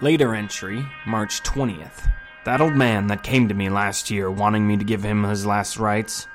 Later 0.00 0.34
entry, 0.34 0.86
March 1.04 1.42
20th. 1.42 2.10
That 2.46 2.62
old 2.62 2.74
man 2.74 3.08
that 3.08 3.22
came 3.22 3.46
to 3.48 3.54
me 3.54 3.68
last 3.68 4.10
year 4.10 4.30
wanting 4.30 4.66
me 4.66 4.78
to 4.78 4.84
give 4.84 5.02
him 5.02 5.22
his 5.24 5.44
last 5.44 5.78
rites. 5.78 6.28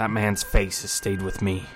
That 0.00 0.10
man's 0.10 0.42
face 0.42 0.80
has 0.80 0.90
stayed 0.90 1.20
with 1.20 1.42
me. 1.42 1.66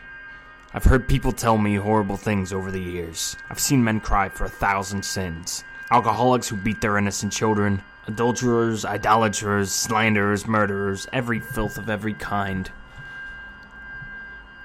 I've 0.73 0.85
heard 0.85 1.07
people 1.07 1.31
tell 1.31 1.59
me 1.59 1.75
horrible 1.75 2.17
things 2.17 2.55
over 2.55 2.71
the 2.71 2.81
years. 2.81 3.37
I've 3.51 3.61
seen 3.61 3.85
men 3.85 4.01
cry 4.01 4.31
for 4.31 4.47
a 4.47 4.49
thousand 4.49 5.05
sins. 5.05 5.63
Alcoholics 5.91 6.49
who 6.49 6.57
beat 6.57 6.81
their 6.81 6.97
innocent 6.97 7.35
children, 7.35 7.83
adulterers, 8.07 8.87
idolaters, 8.87 9.71
slanderers, 9.71 10.47
murderers, 10.47 11.07
every 11.13 11.39
filth 11.39 11.77
of 11.77 11.91
every 11.91 12.15
kind. 12.15 12.71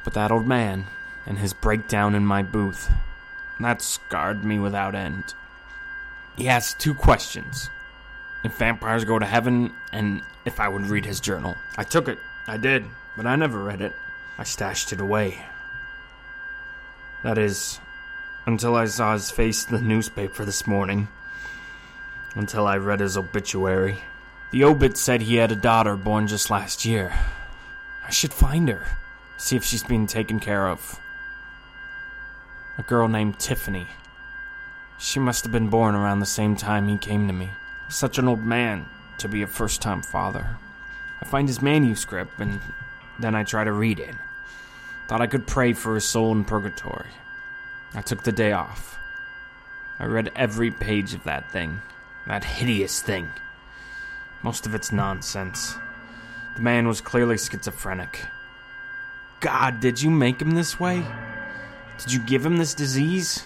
But 0.05 0.13
that 0.13 0.31
old 0.31 0.47
man 0.47 0.85
and 1.25 1.37
his 1.37 1.51
breakdown 1.51 2.15
in 2.15 2.25
my 2.25 2.43
booth, 2.43 2.89
that 3.59 3.81
scarred 3.81 4.45
me 4.45 4.57
without 4.57 4.95
end. 4.95 5.33
He 6.37 6.47
asked 6.47 6.79
two 6.79 6.93
questions 6.93 7.69
if 8.45 8.53
vampires 8.53 9.03
go 9.03 9.19
to 9.19 9.25
heaven 9.25 9.73
and 9.91 10.21
if 10.45 10.61
I 10.61 10.69
would 10.69 10.87
read 10.87 11.03
his 11.03 11.19
journal. 11.19 11.57
I 11.77 11.83
took 11.83 12.07
it, 12.07 12.19
I 12.47 12.55
did, 12.55 12.85
but 13.15 13.25
I 13.25 13.35
never 13.35 13.63
read 13.63 13.81
it. 13.81 13.93
I 14.37 14.43
stashed 14.43 14.93
it 14.93 15.01
away. 15.01 15.45
That 17.23 17.37
is, 17.37 17.79
until 18.45 18.75
I 18.75 18.85
saw 18.85 19.13
his 19.13 19.31
face 19.31 19.67
in 19.67 19.75
the 19.75 19.81
newspaper 19.81 20.45
this 20.45 20.65
morning. 20.65 21.07
Until 22.35 22.65
I 22.65 22.77
read 22.77 23.01
his 23.01 23.17
obituary. 23.17 23.99
The 24.51 24.63
obit 24.63 24.97
said 24.97 25.21
he 25.21 25.35
had 25.35 25.51
a 25.51 25.55
daughter 25.55 25.95
born 25.95 26.27
just 26.27 26.49
last 26.49 26.85
year. 26.85 27.13
I 28.05 28.11
should 28.11 28.33
find 28.33 28.69
her, 28.69 28.87
see 29.37 29.55
if 29.55 29.63
she's 29.63 29.83
being 29.83 30.07
taken 30.07 30.39
care 30.39 30.67
of. 30.67 30.99
A 32.77 32.83
girl 32.83 33.07
named 33.07 33.39
Tiffany. 33.39 33.87
She 34.97 35.19
must 35.19 35.43
have 35.43 35.51
been 35.51 35.69
born 35.69 35.95
around 35.95 36.19
the 36.19 36.25
same 36.25 36.55
time 36.55 36.87
he 36.87 36.97
came 36.97 37.27
to 37.27 37.33
me. 37.33 37.49
Such 37.89 38.17
an 38.17 38.27
old 38.27 38.43
man 38.43 38.85
to 39.17 39.27
be 39.27 39.41
a 39.41 39.47
first 39.47 39.81
time 39.81 40.01
father. 40.01 40.57
I 41.21 41.25
find 41.25 41.47
his 41.47 41.61
manuscript, 41.61 42.39
and 42.39 42.59
Then 43.19 43.35
I 43.35 43.43
tried 43.43 43.65
to 43.65 43.73
read 43.73 43.99
it. 43.99 44.15
Thought 45.07 45.21
I 45.21 45.27
could 45.27 45.47
pray 45.47 45.73
for 45.73 45.95
his 45.95 46.05
soul 46.05 46.31
in 46.31 46.45
purgatory. 46.45 47.09
I 47.93 48.01
took 48.01 48.23
the 48.23 48.31
day 48.31 48.51
off. 48.51 48.97
I 49.99 50.05
read 50.05 50.31
every 50.35 50.71
page 50.71 51.13
of 51.13 51.23
that 51.23 51.51
thing. 51.51 51.81
That 52.27 52.43
hideous 52.43 53.01
thing. 53.01 53.29
Most 54.43 54.65
of 54.65 54.73
it's 54.73 54.91
nonsense. 54.91 55.75
The 56.55 56.61
man 56.61 56.87
was 56.87 57.01
clearly 57.01 57.37
schizophrenic. 57.37 58.25
God, 59.39 59.79
did 59.79 60.01
you 60.01 60.09
make 60.09 60.41
him 60.41 60.51
this 60.51 60.79
way? 60.79 61.03
Did 61.97 62.13
you 62.13 62.19
give 62.19 62.45
him 62.45 62.57
this 62.57 62.73
disease? 62.73 63.45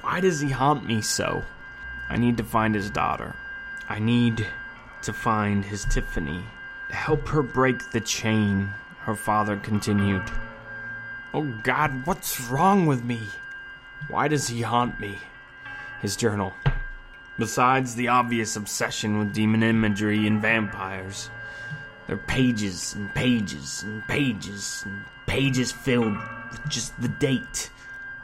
Why 0.00 0.20
does 0.20 0.40
he 0.40 0.50
haunt 0.50 0.86
me 0.86 1.02
so? 1.02 1.44
I 2.08 2.16
need 2.16 2.36
to 2.38 2.44
find 2.44 2.74
his 2.74 2.90
daughter. 2.90 3.34
I 3.88 3.98
need 3.98 4.46
to 5.02 5.12
find 5.12 5.64
his 5.64 5.84
Tiffany. 5.84 6.44
Help 6.90 7.28
her 7.28 7.42
break 7.42 7.90
the 7.90 8.00
chain, 8.00 8.72
her 9.00 9.14
father 9.14 9.56
continued. 9.56 10.22
Oh 11.34 11.44
God, 11.62 12.06
what's 12.06 12.40
wrong 12.40 12.86
with 12.86 13.04
me? 13.04 13.20
Why 14.08 14.28
does 14.28 14.48
he 14.48 14.62
haunt 14.62 14.98
me? 14.98 15.18
His 16.00 16.16
journal. 16.16 16.54
Besides 17.38 17.94
the 17.94 18.08
obvious 18.08 18.56
obsession 18.56 19.18
with 19.18 19.32
demon 19.32 19.62
imagery 19.62 20.26
and 20.26 20.40
vampires, 20.40 21.30
there 22.06 22.16
are 22.16 22.26
pages 22.26 22.94
and 22.94 23.14
pages 23.14 23.82
and 23.82 24.02
pages 24.08 24.82
and 24.86 25.04
pages 25.26 25.70
filled 25.70 26.16
with 26.50 26.68
just 26.68 26.98
the 27.00 27.08
date 27.08 27.70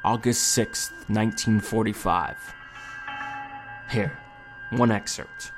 August 0.02 0.56
6th, 0.58 0.90
1945. 1.08 2.54
Here, 3.90 4.18
one 4.70 4.90
excerpt. 4.90 5.52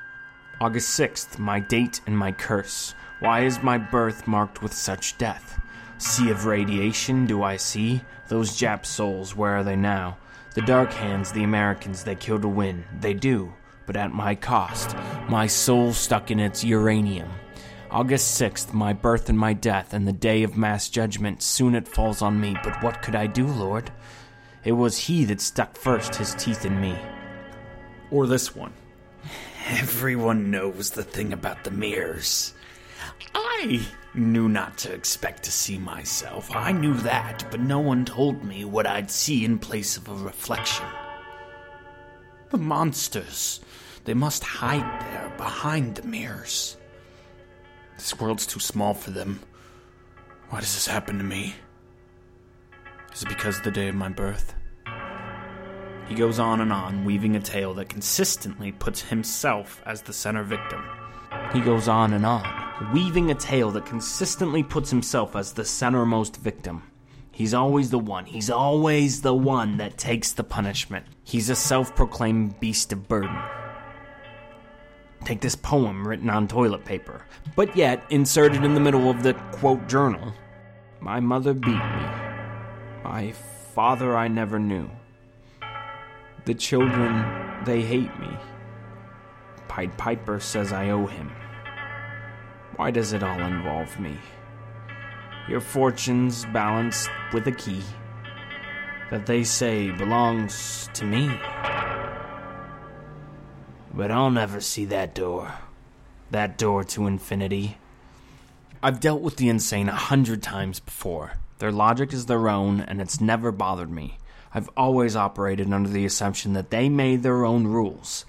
August 0.58 0.98
6th, 0.98 1.38
my 1.38 1.60
date 1.60 2.00
and 2.06 2.16
my 2.16 2.32
curse. 2.32 2.94
Why 3.20 3.44
is 3.44 3.62
my 3.62 3.76
birth 3.76 4.26
marked 4.26 4.62
with 4.62 4.72
such 4.72 5.18
death? 5.18 5.60
Sea 5.98 6.30
of 6.30 6.46
radiation 6.46 7.26
do 7.26 7.42
I 7.42 7.58
see? 7.58 8.00
Those 8.28 8.58
Jap 8.58 8.86
souls, 8.86 9.36
where 9.36 9.52
are 9.52 9.64
they 9.64 9.76
now? 9.76 10.16
The 10.54 10.62
Dark 10.62 10.94
Hands, 10.94 11.30
the 11.30 11.44
Americans, 11.44 12.04
they 12.04 12.14
kill 12.14 12.40
to 12.40 12.48
win. 12.48 12.84
They 13.00 13.12
do, 13.12 13.52
but 13.84 13.96
at 13.96 14.14
my 14.14 14.34
cost. 14.34 14.96
My 15.28 15.46
soul 15.46 15.92
stuck 15.92 16.30
in 16.30 16.40
its 16.40 16.64
uranium. 16.64 17.28
August 17.90 18.40
6th, 18.40 18.72
my 18.72 18.94
birth 18.94 19.28
and 19.28 19.38
my 19.38 19.52
death, 19.52 19.92
and 19.92 20.08
the 20.08 20.12
day 20.12 20.42
of 20.42 20.56
mass 20.56 20.88
judgment. 20.88 21.42
Soon 21.42 21.74
it 21.74 21.86
falls 21.86 22.22
on 22.22 22.40
me, 22.40 22.56
but 22.64 22.82
what 22.82 23.02
could 23.02 23.14
I 23.14 23.26
do, 23.26 23.46
Lord? 23.46 23.90
It 24.64 24.72
was 24.72 24.96
he 24.96 25.26
that 25.26 25.42
stuck 25.42 25.76
first 25.76 26.14
his 26.14 26.34
teeth 26.34 26.64
in 26.64 26.80
me. 26.80 26.98
Or 28.10 28.26
this 28.26 28.56
one. 28.56 28.72
Everyone 29.68 30.52
knows 30.52 30.90
the 30.90 31.02
thing 31.02 31.32
about 31.32 31.64
the 31.64 31.72
mirrors. 31.72 32.54
I 33.34 33.84
knew 34.14 34.48
not 34.48 34.78
to 34.78 34.92
expect 34.92 35.42
to 35.42 35.50
see 35.50 35.76
myself. 35.76 36.54
I 36.54 36.70
knew 36.70 36.94
that, 36.98 37.44
but 37.50 37.58
no 37.58 37.80
one 37.80 38.04
told 38.04 38.44
me 38.44 38.64
what 38.64 38.86
I'd 38.86 39.10
see 39.10 39.44
in 39.44 39.58
place 39.58 39.96
of 39.96 40.08
a 40.08 40.14
reflection. 40.14 40.86
The 42.50 42.58
monsters, 42.58 43.60
they 44.04 44.14
must 44.14 44.44
hide 44.44 45.00
there 45.02 45.32
behind 45.36 45.96
the 45.96 46.06
mirrors. 46.06 46.76
This 47.96 48.18
world's 48.20 48.46
too 48.46 48.60
small 48.60 48.94
for 48.94 49.10
them. 49.10 49.40
Why 50.50 50.60
does 50.60 50.74
this 50.74 50.86
happen 50.86 51.18
to 51.18 51.24
me? 51.24 51.56
Is 53.12 53.22
it 53.24 53.28
because 53.28 53.58
of 53.58 53.64
the 53.64 53.72
day 53.72 53.88
of 53.88 53.96
my 53.96 54.10
birth? 54.10 54.54
He 56.08 56.14
goes 56.14 56.38
on 56.38 56.60
and 56.60 56.72
on, 56.72 57.04
weaving 57.04 57.34
a 57.34 57.40
tale 57.40 57.74
that 57.74 57.88
consistently 57.88 58.70
puts 58.70 59.02
himself 59.02 59.82
as 59.84 60.02
the 60.02 60.12
center 60.12 60.44
victim. 60.44 60.84
He 61.52 61.60
goes 61.60 61.88
on 61.88 62.12
and 62.12 62.24
on, 62.24 62.92
weaving 62.92 63.30
a 63.30 63.34
tale 63.34 63.72
that 63.72 63.86
consistently 63.86 64.62
puts 64.62 64.90
himself 64.90 65.34
as 65.34 65.52
the 65.52 65.62
centermost 65.62 66.36
victim. 66.36 66.84
He's 67.32 67.54
always 67.54 67.90
the 67.90 67.98
one, 67.98 68.24
he's 68.24 68.50
always 68.50 69.20
the 69.20 69.34
one 69.34 69.78
that 69.78 69.98
takes 69.98 70.32
the 70.32 70.44
punishment. 70.44 71.06
He's 71.24 71.50
a 71.50 71.56
self 71.56 71.94
proclaimed 71.96 72.60
beast 72.60 72.92
of 72.92 73.08
burden. 73.08 73.36
Take 75.24 75.40
this 75.40 75.56
poem 75.56 76.06
written 76.06 76.30
on 76.30 76.46
toilet 76.46 76.84
paper, 76.84 77.24
but 77.56 77.76
yet 77.76 78.04
inserted 78.10 78.64
in 78.64 78.74
the 78.74 78.80
middle 78.80 79.10
of 79.10 79.24
the 79.24 79.34
quote 79.34 79.88
journal. 79.88 80.32
My 81.00 81.18
mother 81.18 81.52
beat 81.52 81.66
me. 81.66 82.06
My 83.02 83.34
father 83.74 84.16
I 84.16 84.28
never 84.28 84.60
knew. 84.60 84.88
The 86.46 86.54
children, 86.54 87.64
they 87.64 87.82
hate 87.82 88.16
me. 88.20 88.28
Pied 89.66 89.98
Piper 89.98 90.38
says 90.38 90.72
I 90.72 90.90
owe 90.90 91.06
him. 91.06 91.32
Why 92.76 92.92
does 92.92 93.12
it 93.12 93.24
all 93.24 93.40
involve 93.40 93.98
me? 93.98 94.16
Your 95.48 95.60
fortune's 95.60 96.44
balanced 96.46 97.10
with 97.32 97.48
a 97.48 97.52
key 97.52 97.82
that 99.10 99.26
they 99.26 99.42
say 99.42 99.90
belongs 99.90 100.88
to 100.94 101.04
me. 101.04 101.36
But 103.92 104.12
I'll 104.12 104.30
never 104.30 104.60
see 104.60 104.84
that 104.84 105.16
door. 105.16 105.52
That 106.30 106.58
door 106.58 106.84
to 106.84 107.08
infinity. 107.08 107.78
I've 108.84 109.00
dealt 109.00 109.20
with 109.20 109.34
the 109.34 109.48
insane 109.48 109.88
a 109.88 109.96
hundred 109.96 110.44
times 110.44 110.78
before. 110.78 111.32
Their 111.58 111.72
logic 111.72 112.12
is 112.12 112.26
their 112.26 112.48
own, 112.48 112.82
and 112.82 113.00
it's 113.00 113.20
never 113.20 113.50
bothered 113.50 113.90
me. 113.90 114.18
I've 114.56 114.70
always 114.74 115.14
operated 115.14 115.70
under 115.70 115.90
the 115.90 116.06
assumption 116.06 116.54
that 116.54 116.70
they 116.70 116.88
made 116.88 117.22
their 117.22 117.44
own 117.44 117.66
rules. 117.66 118.24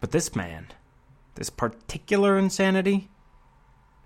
But 0.00 0.10
this 0.10 0.34
man, 0.34 0.72
this 1.36 1.50
particular 1.50 2.36
insanity, 2.36 3.08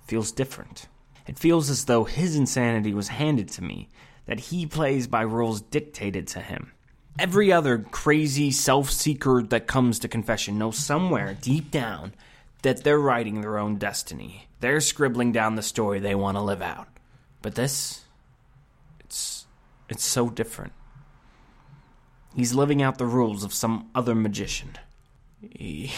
feels 0.07 0.33
different. 0.33 0.89
It 1.27 1.39
feels 1.39 1.71
as 1.71 1.87
though 1.87 2.05
his 2.05 2.37
insanity 2.37 2.93
was 2.93 3.09
handed 3.09 3.49
to 3.53 3.65
me, 3.65 3.89
that 4.27 4.39
he 4.39 4.67
plays 4.67 5.07
by 5.07 5.23
rules 5.23 5.63
dictated 5.63 6.27
to 6.27 6.41
him. 6.41 6.73
Every 7.19 7.51
other 7.51 7.79
crazy 7.79 8.51
self 8.51 8.91
seeker 8.91 9.43
that 9.45 9.67
comes 9.67 9.99
to 10.01 10.09
confession 10.09 10.59
knows 10.59 10.77
somewhere 10.77 11.35
deep 11.41 11.71
down 11.71 12.13
that 12.61 12.85
they're 12.85 13.01
writing 13.01 13.41
their 13.41 13.57
own 13.57 13.77
destiny. 13.77 14.47
They're 14.61 14.83
scribbling 14.83 15.33
down 15.33 15.55
the 15.55 15.63
story 15.63 16.01
they 16.01 16.15
want 16.15 16.37
to 16.37 16.43
live 16.43 16.61
out. 16.61 16.89
But 17.41 17.55
this, 17.55 18.05
it's, 19.01 19.47
it's 19.89 20.05
so 20.05 20.29
different. 20.29 20.75
He's 22.35 22.55
living 22.55 22.83
out 22.83 22.99
the 22.99 23.07
rules 23.07 23.45
of 23.45 23.53
some 23.53 23.91
other 23.95 24.15
magician. 24.15 24.71
He, 25.41 25.93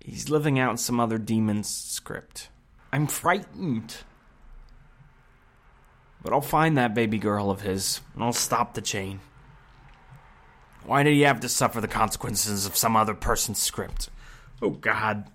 he's 0.00 0.30
living 0.30 0.58
out 0.58 0.80
some 0.80 0.98
other 0.98 1.18
demon's 1.18 1.68
script. 1.68 2.48
I'm 2.92 3.06
frightened. 3.06 3.96
But 6.22 6.32
I'll 6.32 6.40
find 6.40 6.76
that 6.76 6.94
baby 6.94 7.18
girl 7.18 7.50
of 7.50 7.60
his, 7.60 8.00
and 8.14 8.22
I'll 8.24 8.32
stop 8.32 8.74
the 8.74 8.80
chain. 8.80 9.20
Why 10.84 11.02
did 11.02 11.12
he 11.12 11.22
have 11.22 11.40
to 11.40 11.48
suffer 11.48 11.80
the 11.80 11.88
consequences 11.88 12.66
of 12.66 12.76
some 12.76 12.96
other 12.96 13.14
person's 13.14 13.60
script? 13.60 14.08
Oh 14.62 14.70
God, 14.70 15.30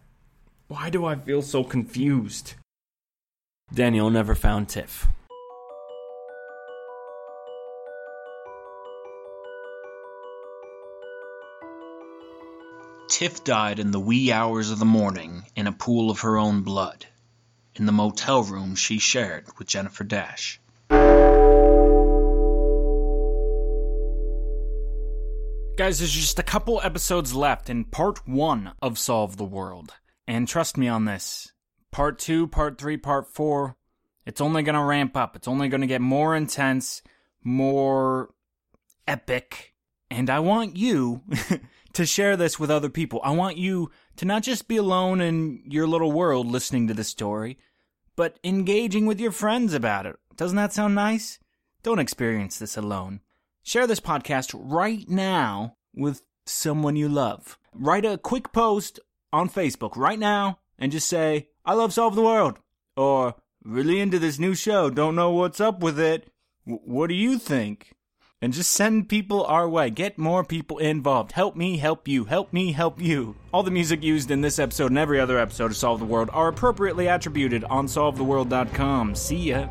why 0.68 0.90
do 0.90 1.06
I 1.06 1.16
feel 1.16 1.42
so 1.42 1.64
confused? 1.64 2.54
Daniel 3.72 4.10
never 4.10 4.34
found 4.34 4.70
Tiff. 4.70 5.08
Tiff 13.10 13.44
died 13.44 13.80
in 13.80 13.90
the 13.90 14.00
wee 14.00 14.32
hours 14.32 14.70
of 14.70 14.78
the 14.78 14.86
morning 14.86 15.44
in 15.56 15.66
a 15.66 15.72
pool 15.72 16.12
of 16.12 16.20
her 16.20 16.38
own 16.38 16.62
blood, 16.62 17.08
in 17.74 17.88
the 17.88 17.92
motel 17.92 18.44
room 18.44 18.76
she 18.76 19.00
shared 19.00 19.48
with 19.58 19.68
Jennifer 19.68 20.04
Dash. 20.04 20.62
Guys, 25.76 25.98
there's 25.98 26.12
just 26.12 26.38
a 26.38 26.44
couple 26.44 26.80
episodes 26.84 27.34
left 27.34 27.68
in 27.68 27.84
part 27.84 28.28
one 28.28 28.74
of 28.80 29.00
Solve 29.00 29.38
the 29.38 29.44
World. 29.44 29.96
And 30.28 30.48
trust 30.48 30.78
me 30.78 30.88
on 30.88 31.06
this 31.06 31.52
part 31.92 32.20
two, 32.20 32.46
part 32.48 32.78
three, 32.78 32.98
part 32.98 33.34
four, 33.34 33.76
it's 34.28 34.40
only 34.40 34.62
going 34.62 34.76
to 34.76 34.84
ramp 34.84 35.18
up. 35.18 35.36
It's 35.36 35.48
only 35.48 35.68
going 35.68 35.82
to 35.82 35.88
get 35.88 36.02
more 36.02 36.36
intense, 36.36 37.02
more 37.44 38.30
epic. 39.08 39.74
And 40.12 40.30
I 40.30 40.40
want 40.40 40.76
you 40.76 41.24
to 41.94 42.06
share 42.06 42.38
this 42.38 42.60
with 42.60 42.72
other 42.72 42.90
people. 42.90 43.20
I 43.24 43.32
want 43.32 43.58
you 43.58 43.92
to 44.18 44.26
not 44.26 44.44
just 44.44 44.68
be 44.68 44.78
alone 44.78 45.22
in 45.22 45.64
your 45.66 45.88
little 45.88 46.12
world 46.12 46.48
listening 46.48 46.88
to 46.88 46.94
this 46.94 47.08
story, 47.08 47.58
but 48.16 48.40
engaging 48.44 49.06
with 49.06 49.20
your 49.20 49.32
friends 49.32 49.74
about 49.74 50.06
it. 50.06 50.16
Doesn't 50.36 50.58
that 50.58 50.74
sound 50.74 50.96
nice? 50.96 51.40
Don't 51.84 52.00
experience 52.00 52.60
this 52.60 52.78
alone. 52.78 53.22
Share 53.64 53.88
this 53.88 54.00
podcast 54.00 54.54
right 54.54 55.08
now 55.10 55.76
with 55.96 56.22
someone 56.46 56.96
you 56.96 57.10
love. 57.10 57.58
Write 57.74 58.06
a 58.06 58.18
quick 58.18 58.52
post 58.52 59.00
on 59.32 59.50
Facebook 59.50 59.96
right 59.96 60.20
now 60.20 60.60
and 60.78 60.92
just 60.92 61.08
say, 61.08 61.50
I 61.66 61.74
love 61.74 61.94
Solve 61.94 62.16
the 62.16 62.22
World. 62.22 62.60
Or, 62.98 63.36
really 63.64 64.00
into 64.00 64.20
this 64.20 64.40
new 64.40 64.56
show, 64.56 64.90
don't 64.90 65.16
know 65.16 65.32
what's 65.32 65.62
up 65.62 65.82
with 65.82 66.00
it. 66.00 66.30
W- 66.66 66.82
what 66.84 67.08
do 67.08 67.16
you 67.16 67.38
think? 67.38 67.94
And 68.42 68.54
just 68.54 68.72
send 68.72 69.10
people 69.10 69.44
our 69.46 69.68
way. 69.68 69.90
Get 69.90 70.18
more 70.18 70.44
people 70.44 70.78
involved. 70.78 71.34
Help 71.34 71.56
me, 71.56 71.78
help 71.78 72.08
you, 72.08 72.26
help 72.26 72.54
me, 72.54 72.72
help 72.72 73.02
you. 73.02 73.36
All 73.54 73.64
the 73.64 73.72
music 73.72 74.04
used 74.04 74.32
in 74.32 74.42
this 74.42 74.60
episode 74.60 74.92
and 74.92 74.98
every 74.98 75.20
other 75.20 75.38
episode 75.38 75.72
of 75.72 75.78
Solve 75.78 76.00
the 76.00 76.06
World 76.06 76.30
are 76.32 76.48
appropriately 76.48 77.08
attributed 77.08 77.64
on 77.66 77.88
solvetheworld.com. 77.88 79.16
See 79.16 79.50
ya. 79.50 79.68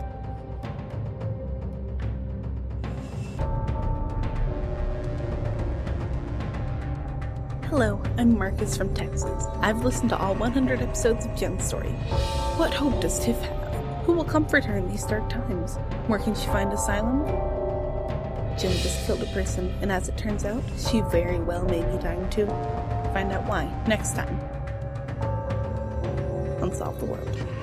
Hello, 7.70 8.02
I'm 8.16 8.36
Marcus 8.36 8.76
from 8.76 8.92
Texas. 8.94 9.44
I've 9.60 9.84
listened 9.84 10.10
to 10.10 10.18
all 10.18 10.34
100 10.34 10.80
episodes 10.80 11.26
of 11.26 11.36
Jen's 11.36 11.64
story. 11.64 11.90
What 12.56 12.74
hope 12.74 13.00
does 13.00 13.20
Tiff 13.20 13.38
have? 13.40 14.04
Who 14.04 14.14
will 14.14 14.24
comfort 14.24 14.64
her 14.64 14.76
in 14.76 14.88
these 14.88 15.04
dark 15.04 15.28
times? 15.28 15.76
Where 16.06 16.18
can 16.18 16.34
she 16.34 16.46
find 16.46 16.72
asylum? 16.72 17.47
Jen 18.58 18.72
just 18.72 19.06
killed 19.06 19.22
a 19.22 19.26
person, 19.26 19.72
and 19.82 19.92
as 19.92 20.08
it 20.08 20.16
turns 20.16 20.44
out, 20.44 20.62
she 20.76 21.00
very 21.12 21.38
well 21.38 21.64
may 21.64 21.80
be 21.80 22.02
dying 22.02 22.28
too. 22.28 22.46
Find 23.14 23.30
out 23.30 23.46
why 23.46 23.72
next 23.86 24.16
time 24.16 24.40
on 26.60 26.74
Solve 26.74 26.98
the 26.98 27.06
World. 27.06 27.57